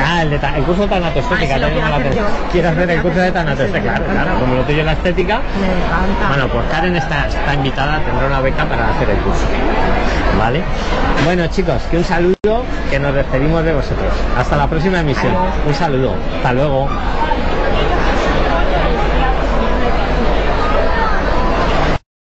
Ah, 0.05 0.23
el, 0.23 0.31
de 0.31 0.39
ta- 0.39 0.57
el 0.57 0.65
curso 0.65 0.83
de 0.83 0.89
tanatoestética. 0.89 1.57
Lo 1.59 1.67
también 1.67 1.85
hacer 1.85 2.01
atención. 2.01 2.27
yo. 2.27 2.51
¿Quieres 2.51 2.71
hacer 2.73 2.91
el 2.91 3.03
curso 3.03 3.21
de 3.21 3.33
tanatoestética? 3.33 3.95
Claro, 3.95 4.05
claro, 4.13 4.41
como 4.41 4.55
lo 4.57 4.63
tuyo 4.63 4.81
es 4.81 4.87
la 4.87 4.93
estética. 4.93 5.41
Me 5.61 5.67
encanta. 5.67 6.29
Bueno, 6.29 6.49
pues 6.49 6.65
Karen 6.71 6.97
está, 6.97 7.29
está 7.29 7.55
invitada, 7.55 8.01
tendrá 8.01 8.27
una 8.27 8.41
beca 8.41 8.65
para 8.65 8.89
hacer 8.91 9.09
el 9.11 9.17
curso. 9.19 9.45
¿Vale? 10.39 10.63
Bueno, 11.25 11.47
chicos, 11.49 11.81
que 11.91 11.99
un 11.99 12.05
saludo, 12.05 12.65
que 12.91 12.99
nos 12.99 13.15
despedimos 13.15 13.63
de 13.65 13.73
vosotros. 13.73 14.13
Hasta 14.37 14.57
la 14.57 14.67
próxima 14.67 15.01
emisión. 15.01 15.29
Adiós. 15.33 15.55
Un 15.69 15.75
saludo. 15.75 16.15
Hasta 16.39 16.53
luego. 16.53 16.89